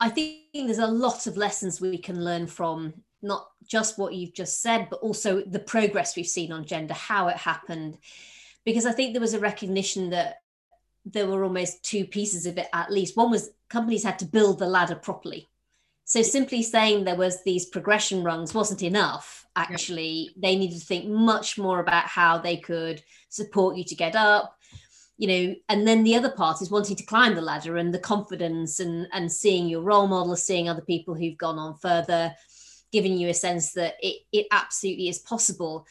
I 0.01 0.11
think 0.11 0.43
there's 0.53 0.79
a 0.79 0.87
lot 0.87 1.27
of 1.27 1.37
lessons 1.37 1.81
we 1.81 1.97
can 1.99 2.23
learn 2.23 2.47
from 2.47 2.95
not 3.25 3.49
just 3.67 3.99
what 3.99 4.15
you've 4.15 4.35
just 4.35 4.63
said, 4.63 4.89
but 4.91 5.01
also 5.01 5.43
the 5.43 5.59
progress 5.59 6.15
we've 6.15 6.27
seen 6.27 6.53
on 6.53 6.65
gender, 6.65 6.95
how 6.95 7.29
it 7.29 7.37
happened. 7.37 7.99
Because 8.65 8.87
I 8.87 8.93
think 8.93 9.13
there 9.13 9.21
was 9.21 9.35
a 9.35 9.41
recognition 9.41 10.11
that 10.11 10.43
there 11.05 11.27
were 11.27 11.45
almost 11.45 11.83
two 11.83 12.05
pieces 12.05 12.47
of 12.47 12.59
it 12.59 12.69
at 12.73 12.93
least. 12.93 13.17
One 13.17 13.31
was 13.31 13.51
companies 13.69 14.05
had 14.05 14.19
to 14.21 14.25
build 14.25 14.59
the 14.59 14.67
ladder 14.67 14.95
properly. 14.95 15.49
So 16.05 16.23
simply 16.23 16.63
saying 16.63 17.05
there 17.05 17.17
was 17.17 17.43
these 17.43 17.67
progression 17.67 18.23
rungs 18.23 18.55
wasn't 18.55 18.83
enough. 18.83 19.47
Actually, 19.57 20.31
they 20.37 20.57
needed 20.57 20.79
to 20.79 20.87
think 20.87 21.07
much 21.07 21.57
more 21.59 21.81
about 21.81 22.05
how 22.07 22.39
they 22.39 22.59
could 22.59 23.03
support 23.31 23.77
you 23.77 23.85
to 23.85 23.95
get 23.95 24.15
up, 24.15 24.59
you 25.17 25.29
know 25.29 25.55
and 25.69 25.87
then 25.87 26.03
the 26.03 26.17
other 26.17 26.31
part 26.31 26.61
is 26.61 26.71
wanting 26.71 26.97
to 26.97 27.05
climb 27.05 27.35
the 27.35 27.41
ladder 27.41 27.77
and 27.77 27.95
the 27.95 27.99
confidence 27.99 28.81
and 28.81 29.07
and 29.13 29.31
seeing 29.31 29.69
your 29.69 29.83
role 29.83 30.07
models 30.07 30.45
seeing 30.45 30.69
other 30.69 30.83
people 30.83 31.15
who've 31.15 31.39
gone 31.39 31.59
on 31.59 31.77
further 31.79 32.35
giving 32.95 33.19
you 33.19 33.29
a 33.29 33.35
sense 33.35 33.73
that 33.73 33.97
it, 34.01 34.23
it 34.33 34.47
absolutely 34.51 35.09
is 35.09 35.19
possible. 35.19 35.87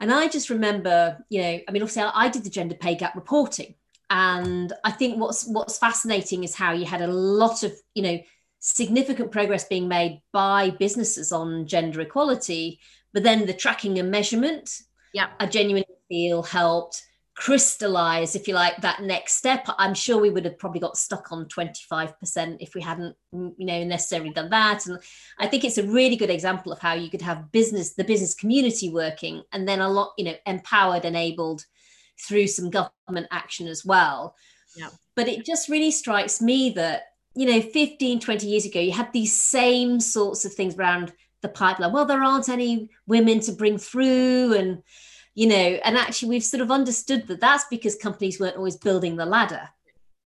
And 0.00 0.12
I 0.12 0.28
just 0.28 0.48
remember, 0.48 1.18
you 1.28 1.42
know, 1.42 1.58
I 1.68 1.72
mean, 1.72 1.82
obviously 1.82 2.02
I, 2.02 2.12
I 2.14 2.28
did 2.28 2.44
the 2.44 2.50
gender 2.50 2.76
pay 2.76 2.94
gap 2.94 3.14
reporting. 3.14 3.74
And 4.08 4.72
I 4.84 4.92
think 4.92 5.18
what's 5.18 5.44
what's 5.46 5.78
fascinating 5.78 6.44
is 6.44 6.54
how 6.54 6.72
you 6.72 6.84
had 6.84 7.02
a 7.02 7.08
lot 7.08 7.64
of, 7.64 7.72
you 7.94 8.02
know, 8.02 8.18
significant 8.60 9.32
progress 9.32 9.64
being 9.64 9.88
made 9.88 10.22
by 10.32 10.70
businesses 10.70 11.32
on 11.32 11.66
gender 11.66 12.00
equality, 12.00 12.80
but 13.12 13.22
then 13.22 13.46
the 13.46 13.52
tracking 13.52 13.98
and 13.98 14.10
measurement, 14.10 14.80
yeah, 15.12 15.28
I 15.40 15.46
genuinely 15.46 15.96
feel 16.08 16.42
helped 16.42 17.02
crystallize 17.34 18.36
if 18.36 18.46
you 18.46 18.54
like 18.54 18.76
that 18.76 19.02
next 19.02 19.34
step 19.34 19.66
i'm 19.78 19.92
sure 19.92 20.20
we 20.20 20.30
would 20.30 20.44
have 20.44 20.56
probably 20.56 20.78
got 20.78 20.96
stuck 20.96 21.32
on 21.32 21.46
25% 21.46 22.56
if 22.60 22.76
we 22.76 22.80
hadn't 22.80 23.16
mm, 23.34 23.52
you 23.58 23.66
know 23.66 23.82
necessarily 23.82 24.30
done 24.30 24.50
that. 24.50 24.86
And 24.86 25.00
i 25.40 25.46
think 25.46 25.64
it's 25.64 25.78
a 25.78 25.86
really 25.86 26.14
good 26.14 26.30
example 26.30 26.72
of 26.72 26.78
how 26.78 26.94
you 26.94 27.10
could 27.10 27.22
have 27.22 27.50
business 27.50 27.94
the 27.94 28.04
business 28.04 28.34
community 28.34 28.88
working 28.88 29.42
and 29.52 29.66
then 29.66 29.80
a 29.80 29.88
lot 29.88 30.12
you 30.16 30.24
know 30.24 30.34
empowered 30.46 31.04
enabled 31.04 31.64
through 32.20 32.46
some 32.46 32.70
government 32.70 33.26
action 33.32 33.66
as 33.66 33.84
well. 33.84 34.36
Yeah. 34.76 34.90
but 35.16 35.28
it 35.28 35.44
just 35.44 35.68
really 35.68 35.90
strikes 35.90 36.40
me 36.40 36.70
that 36.70 37.06
you 37.34 37.46
know 37.46 37.60
15 37.60 38.20
20 38.20 38.46
years 38.46 38.64
ago 38.64 38.78
you 38.78 38.92
had 38.92 39.12
these 39.12 39.36
same 39.36 39.98
sorts 39.98 40.44
of 40.44 40.54
things 40.54 40.76
around 40.76 41.12
the 41.42 41.48
pipeline. 41.48 41.92
Well 41.92 42.06
there 42.06 42.22
aren't 42.22 42.48
any 42.48 42.90
women 43.08 43.40
to 43.40 43.52
bring 43.52 43.76
through 43.76 44.54
and 44.54 44.82
you 45.34 45.46
know 45.46 45.54
and 45.84 45.96
actually 45.96 46.28
we've 46.28 46.44
sort 46.44 46.60
of 46.60 46.70
understood 46.70 47.26
that 47.26 47.40
that's 47.40 47.64
because 47.70 47.96
companies 47.96 48.38
weren't 48.38 48.56
always 48.56 48.76
building 48.76 49.16
the 49.16 49.26
ladder. 49.26 49.68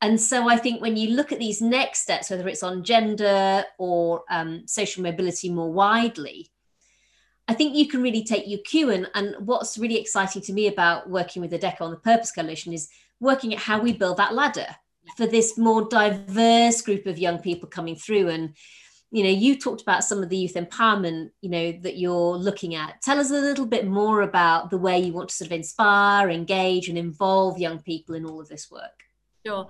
And 0.02 0.20
so 0.20 0.50
i 0.50 0.58
think 0.58 0.82
when 0.82 0.98
you 0.98 1.16
look 1.16 1.32
at 1.32 1.40
these 1.40 1.62
next 1.62 2.02
steps 2.02 2.30
whether 2.30 2.48
it's 2.48 2.64
on 2.64 2.84
gender 2.84 3.64
or 3.78 4.24
um, 4.30 4.64
social 4.68 5.04
mobility 5.04 5.50
more 5.50 5.72
widely 5.72 6.52
i 7.48 7.54
think 7.54 7.76
you 7.76 7.88
can 7.88 8.02
really 8.02 8.24
take 8.24 8.48
your 8.48 8.60
cue. 8.60 8.90
And, 8.90 9.10
and 9.16 9.36
what's 9.40 9.78
really 9.78 9.98
exciting 9.98 10.42
to 10.44 10.54
me 10.54 10.68
about 10.68 11.10
working 11.10 11.42
with 11.42 11.52
Adecco 11.52 11.82
on 11.82 11.92
the 11.92 11.98
purpose 11.98 12.32
coalition 12.32 12.74
is 12.74 12.90
working 13.20 13.54
at 13.54 13.60
how 13.60 13.80
we 13.80 13.94
build 13.94 14.18
that 14.18 14.34
ladder 14.34 14.68
for 15.18 15.26
this 15.26 15.58
more 15.58 15.88
diverse 15.90 16.82
group 16.82 17.06
of 17.06 17.20
young 17.20 17.40
people 17.40 17.70
coming 17.70 17.96
through. 17.96 18.30
And 18.30 18.56
you 19.14 19.24
know 19.24 19.30
you 19.30 19.58
talked 19.58 19.82
about 19.82 20.04
some 20.04 20.24
of 20.24 20.30
the 20.30 20.38
youth 20.38 20.56
empowerment 20.56 21.30
you 21.42 21.50
know 21.50 21.72
that 21.84 21.98
you're 21.98 22.36
looking 22.36 22.74
at. 22.74 23.02
Tell 23.02 23.20
us 23.20 23.30
a 23.30 23.40
little 23.40 23.68
bit 23.68 23.88
more 23.88 24.22
about 24.22 24.72
the 24.72 24.78
way 24.78 25.00
you 25.00 25.14
want 25.14 25.30
to 25.30 25.36
sort 25.36 25.48
of 25.48 25.54
inspire 25.54 26.30
engage 26.30 26.90
and 26.90 26.98
involve 26.98 27.60
young 27.60 27.80
people 27.80 28.16
in 28.16 28.26
all 28.26 28.42
of 28.42 28.50
this 28.50 28.72
work. 28.72 29.04
Sure. 29.46 29.68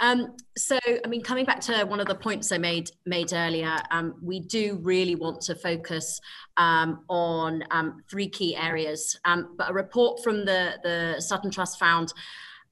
Um, 0.00 0.36
so, 0.56 0.78
I 0.86 1.08
mean, 1.08 1.22
coming 1.22 1.44
back 1.44 1.60
to 1.62 1.84
one 1.84 1.98
of 1.98 2.06
the 2.06 2.14
points 2.14 2.52
I 2.52 2.58
made 2.58 2.90
made 3.04 3.32
earlier, 3.32 3.76
um, 3.90 4.14
we 4.22 4.38
do 4.38 4.78
really 4.82 5.16
want 5.16 5.40
to 5.42 5.56
focus 5.56 6.20
um, 6.56 7.04
on 7.08 7.64
um, 7.72 8.04
three 8.08 8.28
key 8.28 8.54
areas. 8.54 9.18
Um, 9.24 9.56
but 9.58 9.70
a 9.70 9.72
report 9.72 10.22
from 10.22 10.44
the 10.44 10.74
the 10.84 11.20
Sutton 11.20 11.50
Trust 11.50 11.80
found 11.80 12.12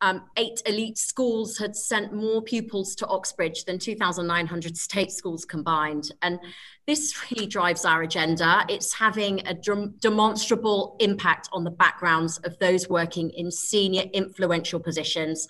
um, 0.01 0.25
eight 0.37 0.63
elite 0.67 0.99
schools 0.99 1.57
had 1.57 1.75
sent 1.75 2.13
more 2.13 2.43
pupils 2.43 2.95
to 2.97 3.07
Oxbridge 3.07 3.65
than 3.65 3.79
2,900 3.79 4.77
state 4.77 5.11
schools 5.11 5.45
combined. 5.45 6.13
And 6.23 6.39
this 6.87 7.31
really 7.31 7.47
drives 7.47 7.85
our 7.85 8.03
agenda. 8.03 8.65
It's 8.69 8.93
having 8.93 9.47
a 9.47 9.55
demonstrable 9.55 10.97
impact 11.01 11.49
on 11.53 11.65
the 11.65 11.71
backgrounds 11.71 12.39
of 12.39 12.59
those 12.59 12.89
working 12.89 13.31
in 13.31 13.51
senior 13.51 14.05
influential 14.13 14.81
positions. 14.81 15.49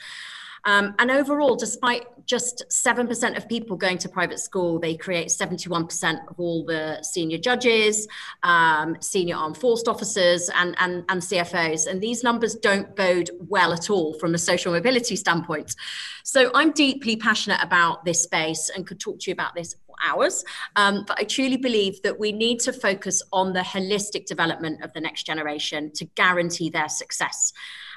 Um, 0.67 0.95
and 0.99 1.11
overall, 1.13 1.55
despite 1.55 2.05
just 2.27 2.65
7% 2.71 3.37
of 3.37 3.49
people 3.49 3.77
going 3.77 3.99
to 3.99 4.09
private 4.09 4.41
school, 4.41 4.81
they 4.81 4.97
create 4.97 5.29
71% 5.29 6.29
of 6.29 6.41
all 6.41 6.65
the 6.65 7.01
senior 7.03 7.39
judges, 7.39 8.09
um, 8.43 8.97
senior 9.01 9.37
armed 9.37 9.57
forced 9.57 9.87
officers, 9.87 10.51
and, 10.55 10.75
and, 10.81 11.05
and 11.09 11.23
CFOs. 11.23 11.87
And 11.87 12.01
these 12.01 12.25
numbers 12.25 12.57
don't 12.57 12.95
bode 12.97 13.31
well 13.39 13.73
at 13.73 13.91
all 13.91 14.13
from 14.15 14.35
a 14.35 14.39
social 14.39 14.73
mobility 14.73 15.15
standpoint. 15.15 15.77
So 16.25 16.51
I'm 16.53 16.73
deeply 16.73 17.17
passionate 17.17 17.63
about 17.63 18.05
this 18.05 18.25
space 18.25 18.69
and 18.75 18.85
could 18.85 18.99
talk 18.99 19.21
to 19.21 19.31
you 19.31 19.33
about 19.33 19.55
this 19.55 19.77
for 19.87 19.95
hours. 20.05 20.45
Um, 20.75 21.05
but 21.07 21.19
I 21.21 21.23
truly 21.23 21.57
believe 21.57 22.03
that 22.03 22.19
we 22.19 22.33
need 22.33 22.59
to 22.61 22.73
focus 22.73 23.23
on 23.33 23.53
the 23.53 23.61
holistic 23.61 24.27
development 24.27 24.83
of 24.83 24.93
the 24.93 25.01
next 25.01 25.25
generation 25.25 25.93
to 25.95 26.05
guarantee 26.17 26.71
their 26.71 26.89
success. 26.89 27.53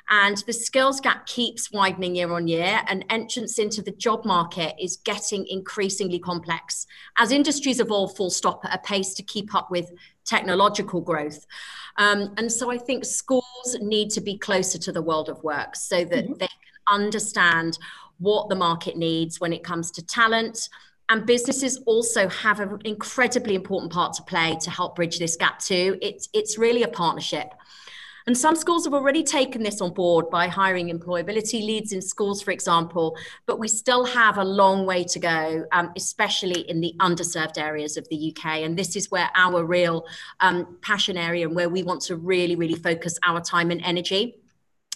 And 0.10 0.38
the 0.48 0.54
skills 0.54 1.00
gap 1.00 1.28
keeps 1.28 1.72
widening 1.72 2.16
year 2.16 2.32
on 2.32 2.48
year, 2.48 2.82
and 2.88 3.06
entrance 3.10 3.60
into 3.60 3.84
the 3.84 3.92
job 3.92 4.26
market 4.26 4.74
is 4.80 4.98
getting 4.98 5.46
increasingly 5.48 6.18
complex 6.18 6.88
as 7.18 7.32
industries 7.32 7.80
evolve 7.80 8.16
full 8.16 8.32
stop 8.32 8.66
at 8.66 8.74
a 8.74 8.80
pace 8.80 9.14
to 9.16 9.24
keep 9.24 9.54
up 9.54 9.70
with 9.70 9.92
technological 10.26 11.02
growth. 11.02 11.46
Um, 11.98 12.34
and 12.38 12.52
so 12.52 12.72
I 12.72 12.78
think 12.78 13.06
schools 13.06 13.78
need 13.80 14.10
to 14.12 14.22
be 14.22 14.38
closer 14.38 14.80
to 14.80 14.92
the 14.92 15.02
world 15.02 15.30
of 15.30 15.44
work 15.44 15.76
so 15.76 16.04
that 16.06 16.26
mm-hmm. 16.26 16.34
they 16.34 16.48
can 16.48 17.02
understand 17.02 17.78
what 18.18 18.50
the 18.50 18.56
market 18.56 18.98
needs 18.98 19.40
when 19.40 19.54
it 19.54 19.64
comes 19.64 19.92
to 19.92 20.06
talent. 20.06 20.70
And 21.10 21.26
businesses 21.26 21.78
also 21.86 22.30
have 22.30 22.60
an 22.60 22.80
incredibly 22.86 23.56
important 23.56 23.92
part 23.92 24.14
to 24.14 24.24
play 24.24 24.58
to 24.62 24.70
help 24.70 24.96
bridge 24.96 25.20
this 25.20 25.36
gap 25.36 25.60
too. 25.60 25.98
It's, 26.02 26.30
it's 26.34 26.58
really 26.58 26.84
a 26.84 26.88
partnership. 26.88 27.54
And 28.30 28.38
some 28.38 28.56
schools 28.56 28.86
have 28.86 28.94
already 28.94 29.24
taken 29.24 29.64
this 29.64 29.82
on 29.82 29.92
board 29.92 30.30
by 30.30 30.50
hiring 30.50 30.96
employability 30.96 31.66
leads 31.66 31.94
in 31.94 32.00
schools, 32.00 32.44
for 32.44 32.52
example, 32.52 33.18
but 33.48 33.58
we 33.58 33.68
still 33.68 34.06
have 34.06 34.38
a 34.38 34.44
long 34.44 34.86
way 34.86 35.04
to 35.06 35.18
go, 35.18 35.66
um, 35.72 35.92
especially 35.96 36.62
in 36.70 36.80
the 36.80 36.94
underserved 37.00 37.58
areas 37.58 37.98
of 37.98 38.08
the 38.10 38.32
UK. 38.32 38.58
And 38.58 38.78
this 38.78 38.96
is 38.96 39.10
where 39.10 39.32
our 39.34 39.66
real 39.66 40.06
um, 40.42 40.78
passion 40.84 41.18
area 41.18 41.48
and 41.48 41.56
where 41.56 41.70
we 41.70 41.82
want 41.82 42.02
to 42.02 42.18
really, 42.18 42.56
really 42.56 42.76
focus 42.76 43.18
our 43.26 43.42
time 43.42 43.72
and 43.72 43.82
energy. 43.82 44.36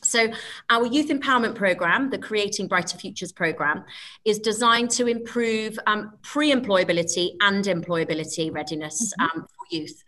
So, 0.03 0.31
our 0.69 0.85
youth 0.85 1.07
empowerment 1.07 1.55
program, 1.55 2.11
the 2.11 2.19
Creating 2.19 2.67
Brighter 2.67 2.97
Futures 2.97 3.31
program, 3.31 3.83
is 4.25 4.37
designed 4.37 4.91
to 4.91 5.07
improve 5.07 5.79
um, 5.87 6.13
pre 6.21 6.51
employability 6.51 7.31
and 7.41 7.65
employability 7.65 8.53
readiness 8.53 9.13
mm-hmm. 9.19 9.39
um, 9.39 9.47
for 9.47 9.65
youth. 9.75 10.03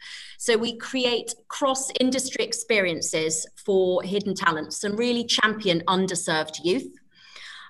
So, 0.45 0.55
we 0.55 0.77
create 0.77 1.33
cross 1.47 1.89
industry 1.99 2.45
experiences 2.45 3.47
for 3.55 4.03
hidden 4.03 4.35
talents 4.35 4.83
and 4.83 4.95
really 4.95 5.23
champion 5.23 5.81
underserved 5.87 6.63
youth. 6.63 6.87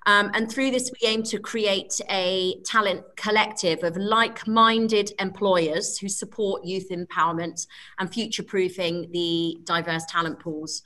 Um, 0.05 0.29
and 0.33 0.51
through 0.51 0.71
this, 0.71 0.91
we 0.91 1.07
aim 1.07 1.23
to 1.23 1.39
create 1.39 2.01
a 2.09 2.59
talent 2.65 3.05
collective 3.15 3.81
of 3.85 3.95
like 3.95 4.45
minded 4.45 5.13
employers 5.19 5.97
who 5.97 6.09
support 6.09 6.65
youth 6.65 6.89
empowerment 6.89 7.65
and 7.97 8.13
future 8.13 8.43
proofing 8.43 9.09
the 9.13 9.57
diverse 9.63 10.03
talent 10.09 10.41
pools. 10.41 10.83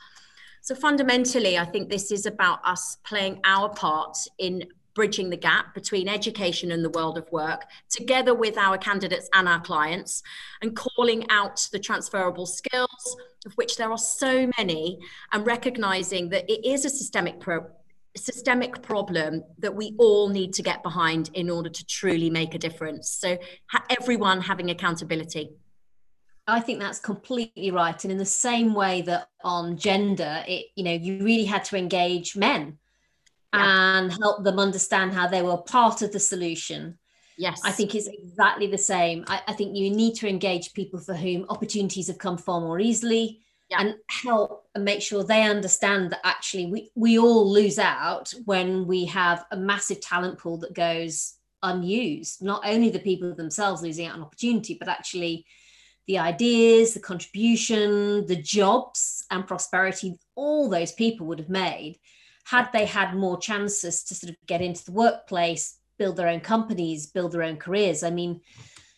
So 0.61 0.75
fundamentally, 0.75 1.57
I 1.57 1.65
think 1.65 1.89
this 1.89 2.11
is 2.11 2.27
about 2.27 2.59
us 2.65 2.97
playing 3.03 3.39
our 3.45 3.67
part 3.67 4.15
in 4.37 4.63
bridging 4.99 5.29
the 5.29 5.37
gap 5.37 5.73
between 5.73 6.09
education 6.09 6.73
and 6.73 6.83
the 6.83 6.89
world 6.89 7.17
of 7.17 7.31
work, 7.31 7.65
together 7.89 8.35
with 8.35 8.57
our 8.57 8.77
candidates 8.77 9.29
and 9.33 9.47
our 9.47 9.61
clients, 9.61 10.21
and 10.61 10.75
calling 10.75 11.25
out 11.29 11.65
the 11.71 11.79
transferable 11.79 12.45
skills, 12.45 13.15
of 13.45 13.53
which 13.53 13.77
there 13.77 13.89
are 13.89 13.97
so 13.97 14.51
many, 14.57 14.99
and 15.31 15.47
recognizing 15.47 16.27
that 16.27 16.43
it 16.51 16.67
is 16.67 16.83
a 16.83 16.89
systemic 16.89 17.41
systemic 18.17 18.81
problem 18.81 19.41
that 19.57 19.73
we 19.73 19.95
all 19.97 20.27
need 20.27 20.51
to 20.51 20.61
get 20.61 20.83
behind 20.83 21.29
in 21.33 21.49
order 21.49 21.69
to 21.69 21.85
truly 21.85 22.29
make 22.29 22.53
a 22.53 22.59
difference. 22.59 23.09
So, 23.09 23.37
ha- 23.67 23.85
everyone 24.01 24.41
having 24.41 24.69
accountability. 24.69 25.51
I 26.45 26.59
think 26.59 26.81
that's 26.81 26.99
completely 26.99 27.71
right. 27.71 28.03
And 28.03 28.11
in 28.11 28.17
the 28.17 28.25
same 28.25 28.73
way 28.73 29.01
that 29.03 29.29
on 29.45 29.77
gender, 29.77 30.43
it 30.45 30.65
you 30.75 30.83
know 30.83 30.91
you 30.91 31.23
really 31.23 31.45
had 31.45 31.63
to 31.69 31.77
engage 31.77 32.35
men 32.35 32.79
yeah. 33.53 33.99
and 33.99 34.11
help 34.13 34.43
them 34.43 34.59
understand 34.59 35.13
how 35.13 35.27
they 35.27 35.41
were 35.41 35.57
part 35.57 36.01
of 36.01 36.11
the 36.11 36.19
solution. 36.19 36.97
Yes, 37.37 37.61
I 37.63 37.71
think 37.71 37.95
it's 37.95 38.07
exactly 38.07 38.67
the 38.67 38.77
same. 38.77 39.23
I, 39.27 39.41
I 39.47 39.53
think 39.53 39.75
you 39.75 39.89
need 39.89 40.15
to 40.15 40.27
engage 40.27 40.73
people 40.73 40.99
for 40.99 41.13
whom 41.13 41.45
opportunities 41.49 42.07
have 42.07 42.17
come 42.17 42.37
far 42.37 42.59
more 42.59 42.79
easily. 42.79 43.41
Yeah. 43.71 43.81
and 43.81 43.95
help 44.09 44.67
and 44.73 44.83
make 44.83 44.99
sure 44.99 45.23
they 45.23 45.43
understand 45.43 46.09
that 46.09 46.21
actually 46.23 46.65
we, 46.65 46.91
we 46.95 47.19
all 47.19 47.47
lose 47.47 47.77
out 47.77 48.33
when 48.45 48.87
we 48.87 49.05
have 49.05 49.45
a 49.51 49.57
massive 49.57 50.01
talent 50.01 50.39
pool 50.39 50.57
that 50.61 50.73
goes 50.73 51.35
unused 51.61 52.41
not 52.41 52.63
only 52.65 52.89
the 52.89 52.97
people 52.97 53.35
themselves 53.35 53.83
losing 53.83 54.07
out 54.07 54.15
on 54.15 54.23
opportunity 54.23 54.75
but 54.79 54.87
actually 54.87 55.45
the 56.07 56.17
ideas, 56.17 56.95
the 56.95 56.99
contribution, 56.99 58.25
the 58.25 58.41
jobs 58.41 59.23
and 59.29 59.45
prosperity 59.45 60.17
all 60.33 60.67
those 60.67 60.91
people 60.91 61.27
would 61.27 61.37
have 61.37 61.49
made 61.49 61.99
had 62.49 62.69
they 62.73 62.85
had 62.85 63.13
more 63.15 63.37
chances 63.37 64.03
to 64.03 64.15
sort 64.15 64.31
of 64.31 64.37
get 64.47 64.61
into 64.61 64.83
the 64.85 64.91
workplace, 64.91 65.77
build 65.99 66.15
their 66.15 66.27
own 66.27 66.39
companies, 66.39 67.07
build 67.07 67.31
their 67.31 67.43
own 67.43 67.57
careers. 67.57 68.01
I 68.01 68.09
mean, 68.09 68.41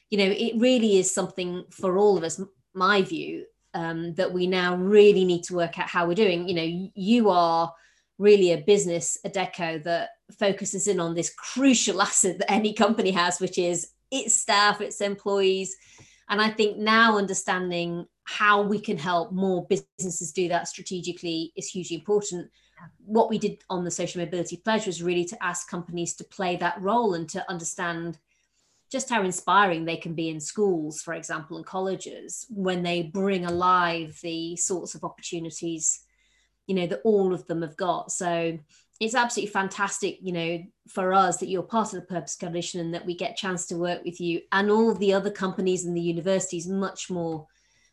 you 0.10 0.18
know, 0.18 0.34
it 0.38 0.54
really 0.58 0.98
is 0.98 1.14
something 1.14 1.66
for 1.70 1.98
all 1.98 2.18
of 2.18 2.24
us, 2.24 2.42
my 2.74 3.02
view, 3.02 3.46
um, 3.74 4.14
that 4.16 4.32
we 4.32 4.48
now 4.48 4.76
really 4.78 5.26
need 5.26 5.44
to 5.44 5.56
work 5.56 5.78
out 5.78 5.90
how 5.90 6.08
we're 6.08 6.14
doing. 6.14 6.48
You 6.48 6.56
know, 6.56 6.90
you 6.96 7.30
are 7.30 7.74
really 8.18 8.54
a 8.54 8.62
business, 8.62 9.18
Adecco, 9.26 9.84
that 9.84 10.10
focuses 10.40 10.88
in 10.88 11.00
on 11.00 11.14
this 11.14 11.34
crucial 11.34 12.02
asset 12.08 12.38
that 12.40 12.52
any 12.52 12.74
company 12.74 13.12
has, 13.12 13.40
which 13.42 13.58
is 13.58 13.90
its 14.12 14.36
staff, 14.36 14.80
its 14.80 15.02
employees, 15.02 15.76
and 16.30 16.42
I 16.42 16.50
think 16.50 16.78
now 16.78 17.18
understanding 17.18 18.06
how 18.24 18.62
we 18.62 18.80
can 18.80 18.98
help 18.98 19.34
more 19.34 19.68
businesses 19.68 20.32
do 20.32 20.48
that 20.48 20.70
strategically 20.70 21.52
is 21.58 21.68
hugely 21.68 21.98
important. 21.98 22.50
What 23.06 23.30
we 23.30 23.38
did 23.38 23.63
on 23.70 23.84
the 23.84 23.91
social 23.91 24.24
mobility 24.24 24.58
pledge 24.58 24.88
was 24.88 25.04
really 25.04 25.26
to 25.26 25.44
ask 25.44 25.70
companies 25.70 26.13
to 26.15 26.24
play 26.24 26.56
that 26.58 26.82
role 26.82 27.13
and 27.13 27.28
to 27.30 27.50
understand 27.50 28.17
just 28.91 29.10
how 29.10 29.24
inspiring 29.24 29.86
they 29.86 29.96
can 29.96 30.13
be 30.13 30.30
in 30.30 30.39
schools, 30.39 31.02
for 31.02 31.13
example, 31.13 31.58
and 31.58 31.65
colleges 31.65 32.46
when 32.50 32.84
they 32.84 33.04
bring 33.04 33.46
alive 33.46 34.20
the 34.22 34.56
sorts 34.58 34.96
of 34.96 35.04
opportunities, 35.04 36.02
you 36.67 36.76
know, 36.76 36.88
that 36.88 37.02
all 37.06 37.34
of 37.34 37.48
them 37.48 37.62
have 37.62 37.78
got. 37.78 38.12
So 38.12 38.60
it's 39.00 39.15
absolutely 39.15 39.52
fantastic, 39.52 40.20
you 40.22 40.34
know, 40.34 40.63
for 40.89 41.13
us 41.13 41.38
that 41.38 41.48
you're 41.48 41.63
part 41.63 41.94
of 41.94 42.02
the 42.02 42.06
Purpose 42.06 42.36
Coalition 42.36 42.82
and 42.82 42.94
that 42.94 43.06
we 43.06 43.15
get 43.15 43.38
chance 43.38 43.65
to 43.67 43.78
work 43.78 44.04
with 44.04 44.20
you 44.20 44.41
and 44.52 44.70
all 44.70 44.94
the 44.94 45.13
other 45.13 45.32
companies 45.32 45.86
and 45.86 45.96
the 45.96 46.02
universities 46.02 46.67
much 46.67 47.10
more, 47.10 47.48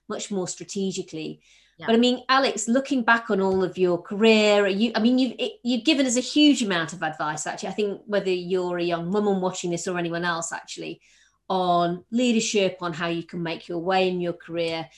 much 0.09 0.31
more 0.31 0.49
strategically. 0.49 1.41
Yeah. 1.79 1.87
But 1.87 1.95
I 1.95 1.99
mean, 1.99 2.25
Alex, 2.29 2.67
looking 2.67 3.03
back 3.03 3.31
on 3.31 3.41
all 3.41 3.63
of 3.63 3.79
your 3.79 4.03
career, 4.03 4.67
you, 4.67 4.91
I 4.97 5.01
mean, 5.01 5.19
you've 5.19 5.35
you've 5.63 5.85
given 5.85 6.07
us 6.07 6.17
a 6.17 6.21
huge 6.21 6.61
amount 6.63 6.93
of 6.93 7.03
advice. 7.03 7.47
Actually, 7.47 7.69
I 7.69 7.73
think 7.73 8.01
whether 8.07 8.31
you're 8.31 8.79
a 8.79 8.83
young 8.83 9.13
woman 9.13 9.41
watching 9.41 9.71
this 9.71 9.87
or 9.87 9.97
anyone 9.97 10.25
else, 10.25 10.53
actually, 10.53 11.01
on 11.49 12.05
leadership, 12.11 12.79
on 12.81 12.93
how 12.93 13.07
you 13.07 13.23
can 13.23 13.43
make 13.43 13.69
your 13.69 13.79
way 13.79 14.09
in 14.09 14.21
your 14.21 14.33
career. 14.33 14.89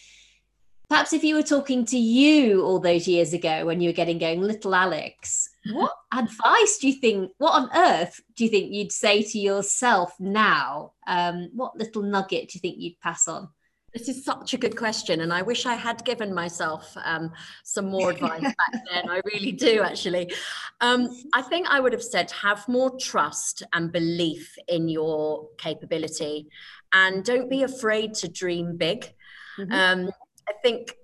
Perhaps 0.88 1.12
if 1.12 1.22
you 1.22 1.36
were 1.36 1.42
talking 1.42 1.84
to 1.84 1.98
you 1.98 2.64
all 2.64 2.80
those 2.80 3.06
years 3.06 3.32
ago 3.32 3.64
when 3.64 3.80
you 3.80 3.90
were 3.90 3.94
getting 3.94 4.18
going, 4.18 4.40
little 4.40 4.74
Alex, 4.74 5.50
what 5.72 5.92
advice 6.12 6.78
do 6.78 6.88
you 6.88 6.94
think 6.94 7.30
what 7.38 7.52
on 7.52 7.68
earth 7.76 8.20
do 8.34 8.44
you 8.44 8.50
think 8.50 8.72
you'd 8.72 8.90
say 8.90 9.22
to 9.22 9.38
yourself 9.38 10.14
now 10.18 10.92
um, 11.06 11.50
what 11.54 11.76
little 11.76 12.02
nugget 12.02 12.48
do 12.48 12.56
you 12.56 12.60
think 12.60 12.78
you'd 12.78 12.98
pass 13.00 13.28
on 13.28 13.48
this 13.94 14.08
is 14.08 14.24
such 14.24 14.54
a 14.54 14.58
good 14.58 14.76
question 14.76 15.20
and 15.20 15.32
i 15.32 15.42
wish 15.42 15.66
i 15.66 15.74
had 15.74 16.04
given 16.04 16.32
myself 16.32 16.96
um, 17.04 17.30
some 17.64 17.86
more 17.86 18.10
advice 18.10 18.42
back 18.42 18.82
then. 18.90 19.08
I 19.08 19.20
really 19.24 19.52
do 19.52 19.82
actually. 19.82 20.32
Um, 20.80 21.08
i 21.34 21.42
think 21.42 21.66
i 21.68 21.80
would 21.80 21.92
have 21.92 22.02
said 22.02 22.30
have 22.30 22.66
more 22.68 22.96
trust 22.98 23.62
and 23.72 23.92
belief 23.92 24.56
in 24.68 24.88
your 24.88 25.48
capability. 25.58 26.48
And 26.92 27.24
don't 27.24 27.48
be 27.48 27.62
afraid 27.62 28.14
to 28.14 28.28
dream 28.28 28.76
big. 28.76 29.12
Mm-hmm. 29.58 29.72
Um, 29.72 30.10
i 30.48 30.52
think 30.62 30.94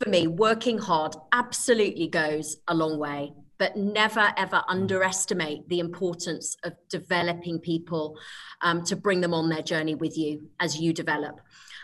for 0.00 0.08
me 0.08 0.26
working 0.26 0.78
hard 0.78 1.14
absolutely 1.32 2.08
goes 2.08 2.56
a 2.68 2.74
long 2.74 2.98
way 2.98 3.32
but 3.58 3.76
never 3.76 4.32
ever 4.36 4.62
underestimate 4.68 5.68
the 5.68 5.80
importance 5.80 6.56
of 6.64 6.74
developing 6.88 7.58
people 7.58 8.18
um, 8.62 8.82
to 8.84 8.96
bring 8.96 9.20
them 9.20 9.34
on 9.34 9.48
their 9.48 9.62
journey 9.62 9.94
with 9.94 10.16
you 10.16 10.48
as 10.60 10.80
you 10.80 10.92
develop. 10.92 11.40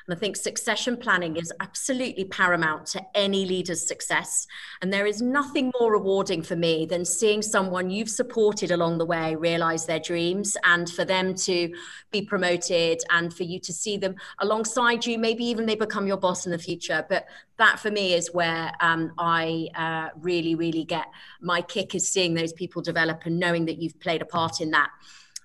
And 0.07 0.17
I 0.17 0.19
think 0.19 0.37
succession 0.37 0.97
planning 0.97 1.37
is 1.37 1.53
absolutely 1.61 2.25
paramount 2.25 2.87
to 2.89 3.03
any 3.15 3.47
leader's 3.47 3.87
success. 3.87 4.47
And 4.81 4.93
there 4.93 5.07
is 5.07 5.23
nothing 5.23 5.71
more 5.79 5.93
rewarding 5.93 6.43
for 6.43 6.57
me 6.57 6.87
than 6.87 7.05
seeing 7.05 7.41
someone 7.41 7.89
you've 7.89 8.11
supported 8.11 8.73
along 8.73 8.99
the 8.99 9.07
way 9.07 9.37
realize 9.37 9.87
their 9.87 10.01
dreams 10.01 10.57
and 10.65 10.91
for 10.91 11.05
them 11.05 11.35
to 11.35 11.73
be 12.11 12.23
promoted 12.23 13.01
and 13.11 13.33
for 13.33 13.45
you 13.45 13.61
to 13.61 13.73
see 13.73 13.97
them 13.97 14.17
alongside 14.41 15.07
you. 15.07 15.19
Maybe 15.19 15.45
even 15.45 15.67
they 15.67 15.77
become 15.77 16.07
your 16.07 16.17
boss 16.17 16.47
in 16.47 16.53
the 16.53 16.59
future. 16.59 17.07
But 17.09 17.27
that 17.59 17.79
for 17.79 17.91
me 17.91 18.15
is 18.15 18.33
where 18.33 18.73
um, 18.81 19.13
I 19.19 19.69
uh, 19.75 20.09
really, 20.21 20.55
really 20.55 20.85
get 20.85 21.07
my 21.41 21.63
kick 21.63 21.95
is 21.95 22.09
seeing 22.09 22.35
those 22.35 22.53
people 22.53 22.83
develop 22.83 23.23
and 23.25 23.39
knowing 23.39 23.67
that 23.67 23.81
you've 23.81 23.99
played 24.01 24.23
a 24.23 24.27
part 24.27 24.61
in 24.61 24.71
that. 24.71 24.91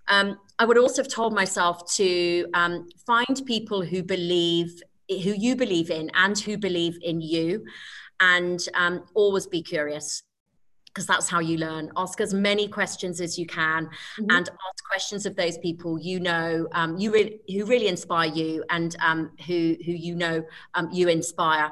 Um, 0.08 0.40
I 0.58 0.66
would 0.66 0.78
also 0.78 1.04
have 1.04 1.12
told 1.12 1.34
myself 1.34 1.94
to 1.96 2.48
um, 2.54 2.88
find 3.06 3.42
people 3.46 3.84
who 3.84 4.04
believe, 4.04 4.82
who 5.10 5.34
you 5.34 5.56
believe 5.56 5.92
in, 5.92 6.10
and 6.14 6.38
who 6.40 6.58
believe 6.58 6.98
in 7.02 7.20
you, 7.20 7.66
and 8.20 8.60
um, 8.74 9.04
always 9.14 9.46
be 9.46 9.62
curious 9.62 10.24
because 10.98 11.06
that's 11.06 11.30
how 11.30 11.40
you 11.40 11.60
learn. 11.60 11.92
Ask 11.96 12.20
as 12.22 12.34
many 12.34 12.68
questions 12.68 13.22
as 13.22 13.38
you 13.38 13.46
can, 13.46 13.86
mm-hmm. 13.86 14.32
and 14.32 14.50
ask 14.50 14.84
questions 14.90 15.28
of 15.28 15.36
those 15.36 15.60
people 15.60 16.00
you 16.00 16.20
know 16.20 16.68
um, 16.72 16.98
you 16.98 17.12
really 17.14 17.40
who 17.48 17.66
really 17.66 17.88
inspire 17.88 18.32
you, 18.32 18.64
and 18.72 18.96
um, 19.00 19.32
who 19.46 19.76
who 19.86 19.92
you 19.92 20.16
know 20.16 20.44
um, 20.74 20.90
you 20.92 21.08
inspire. 21.08 21.72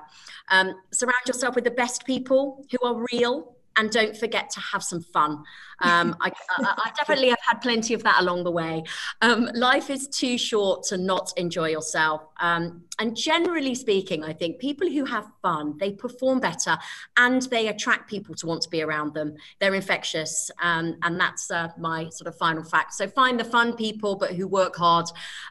Um, 0.51 0.75
surround 0.91 1.25
yourself 1.25 1.55
with 1.55 1.63
the 1.63 1.71
best 1.71 2.05
people 2.05 2.63
who 2.69 2.87
are 2.87 3.03
real 3.11 3.54
and 3.77 3.89
don't 3.91 4.15
forget 4.15 4.49
to 4.51 4.59
have 4.59 4.83
some 4.83 5.01
fun. 5.01 5.43
Um, 5.81 6.15
I, 6.21 6.31
I, 6.57 6.91
definitely 6.95 7.27
have 7.27 7.39
had 7.45 7.57
plenty 7.61 7.93
of 7.93 8.01
that 8.03 8.21
along 8.21 8.45
the 8.45 8.51
way. 8.51 8.81
Um, 9.21 9.49
life 9.53 9.89
is 9.89 10.07
too 10.07 10.37
short 10.37 10.83
to 10.83 10.97
not 10.97 11.33
enjoy 11.35 11.67
yourself. 11.67 12.29
Um, 12.39 12.85
and 12.97 13.13
generally 13.13 13.75
speaking, 13.75 14.23
I 14.23 14.31
think 14.31 14.59
people 14.59 14.89
who 14.89 15.03
have 15.03 15.27
fun, 15.41 15.77
they 15.77 15.91
perform 15.91 16.39
better 16.39 16.77
and 17.17 17.41
they 17.41 17.67
attract 17.67 18.09
people 18.09 18.35
to 18.35 18.45
want 18.45 18.61
to 18.61 18.69
be 18.69 18.83
around 18.83 19.15
them. 19.15 19.35
They're 19.59 19.75
infectious. 19.75 20.49
Um, 20.61 20.95
and 21.03 21.19
that's 21.19 21.51
uh, 21.51 21.67
my 21.77 22.07
sort 22.07 22.29
of 22.29 22.37
final 22.37 22.63
fact. 22.63 22.93
So 22.93 23.05
find 23.09 23.37
the 23.37 23.43
fun 23.43 23.75
people, 23.75 24.15
but 24.15 24.31
who 24.31 24.47
work 24.47 24.77
hard 24.77 25.07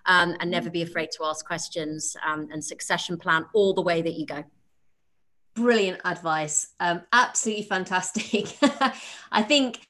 um, 0.06 0.36
and 0.40 0.50
never 0.50 0.70
be 0.70 0.80
afraid 0.80 1.10
to 1.18 1.24
ask 1.24 1.46
questions 1.46 2.16
um, 2.26 2.48
and 2.50 2.64
succession 2.64 3.18
plan 3.18 3.44
all 3.52 3.74
the 3.74 3.82
way 3.82 4.00
that 4.00 4.14
you 4.14 4.24
go 4.24 4.42
brilliant 5.54 6.00
advice. 6.04 6.68
Um, 6.80 7.02
absolutely 7.12 7.64
fantastic. 7.64 8.56
I 9.32 9.42
think 9.42 9.86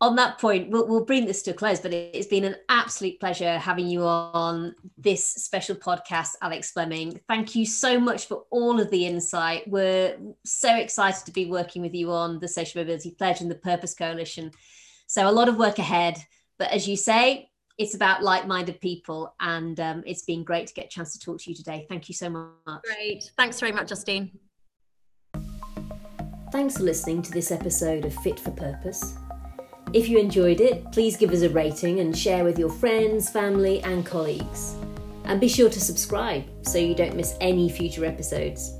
on 0.00 0.16
that 0.16 0.38
point, 0.38 0.68
we'll, 0.70 0.86
we'll, 0.86 1.04
bring 1.04 1.24
this 1.24 1.42
to 1.42 1.52
a 1.52 1.54
close, 1.54 1.80
but 1.80 1.92
it's 1.92 2.26
been 2.26 2.44
an 2.44 2.56
absolute 2.68 3.18
pleasure 3.18 3.58
having 3.58 3.86
you 3.86 4.02
on 4.02 4.74
this 4.98 5.26
special 5.26 5.74
podcast, 5.74 6.32
Alex 6.42 6.72
Fleming. 6.72 7.18
Thank 7.28 7.54
you 7.54 7.64
so 7.64 7.98
much 7.98 8.26
for 8.26 8.44
all 8.50 8.78
of 8.78 8.90
the 8.90 9.06
insight. 9.06 9.66
We're 9.66 10.18
so 10.44 10.76
excited 10.76 11.24
to 11.24 11.32
be 11.32 11.46
working 11.46 11.80
with 11.80 11.94
you 11.94 12.12
on 12.12 12.40
the 12.40 12.48
Social 12.48 12.82
Mobility 12.82 13.12
Pledge 13.12 13.40
and 13.40 13.50
the 13.50 13.54
Purpose 13.54 13.94
Coalition. 13.94 14.50
So, 15.06 15.28
a 15.28 15.32
lot 15.32 15.48
of 15.48 15.56
work 15.56 15.78
ahead. 15.78 16.18
But 16.58 16.72
as 16.72 16.86
you 16.86 16.96
say, 16.96 17.50
it's 17.78 17.94
about 17.94 18.22
like-minded 18.22 18.80
people 18.80 19.34
and 19.40 19.78
um, 19.80 20.02
it's 20.06 20.22
been 20.22 20.44
great 20.44 20.66
to 20.66 20.74
get 20.74 20.86
a 20.86 20.88
chance 20.88 21.12
to 21.12 21.18
talk 21.18 21.38
to 21.40 21.50
you 21.50 21.54
today 21.56 21.84
thank 21.90 22.08
you 22.08 22.14
so 22.14 22.30
much 22.30 22.82
great 22.84 23.30
thanks 23.36 23.60
very 23.60 23.70
much 23.70 23.88
justine 23.88 24.30
Thanks 26.52 26.76
for 26.76 26.84
listening 26.84 27.22
to 27.22 27.32
this 27.32 27.50
episode 27.50 28.04
of 28.04 28.14
Fit 28.14 28.38
for 28.38 28.52
Purpose. 28.52 29.14
If 29.92 30.08
you 30.08 30.18
enjoyed 30.18 30.60
it, 30.60 30.92
please 30.92 31.16
give 31.16 31.32
us 31.32 31.42
a 31.42 31.50
rating 31.50 31.98
and 31.98 32.16
share 32.16 32.44
with 32.44 32.56
your 32.56 32.70
friends, 32.70 33.28
family, 33.28 33.82
and 33.82 34.06
colleagues. 34.06 34.76
And 35.24 35.40
be 35.40 35.48
sure 35.48 35.68
to 35.68 35.80
subscribe 35.80 36.44
so 36.62 36.78
you 36.78 36.94
don't 36.94 37.16
miss 37.16 37.34
any 37.40 37.68
future 37.68 38.04
episodes. 38.04 38.72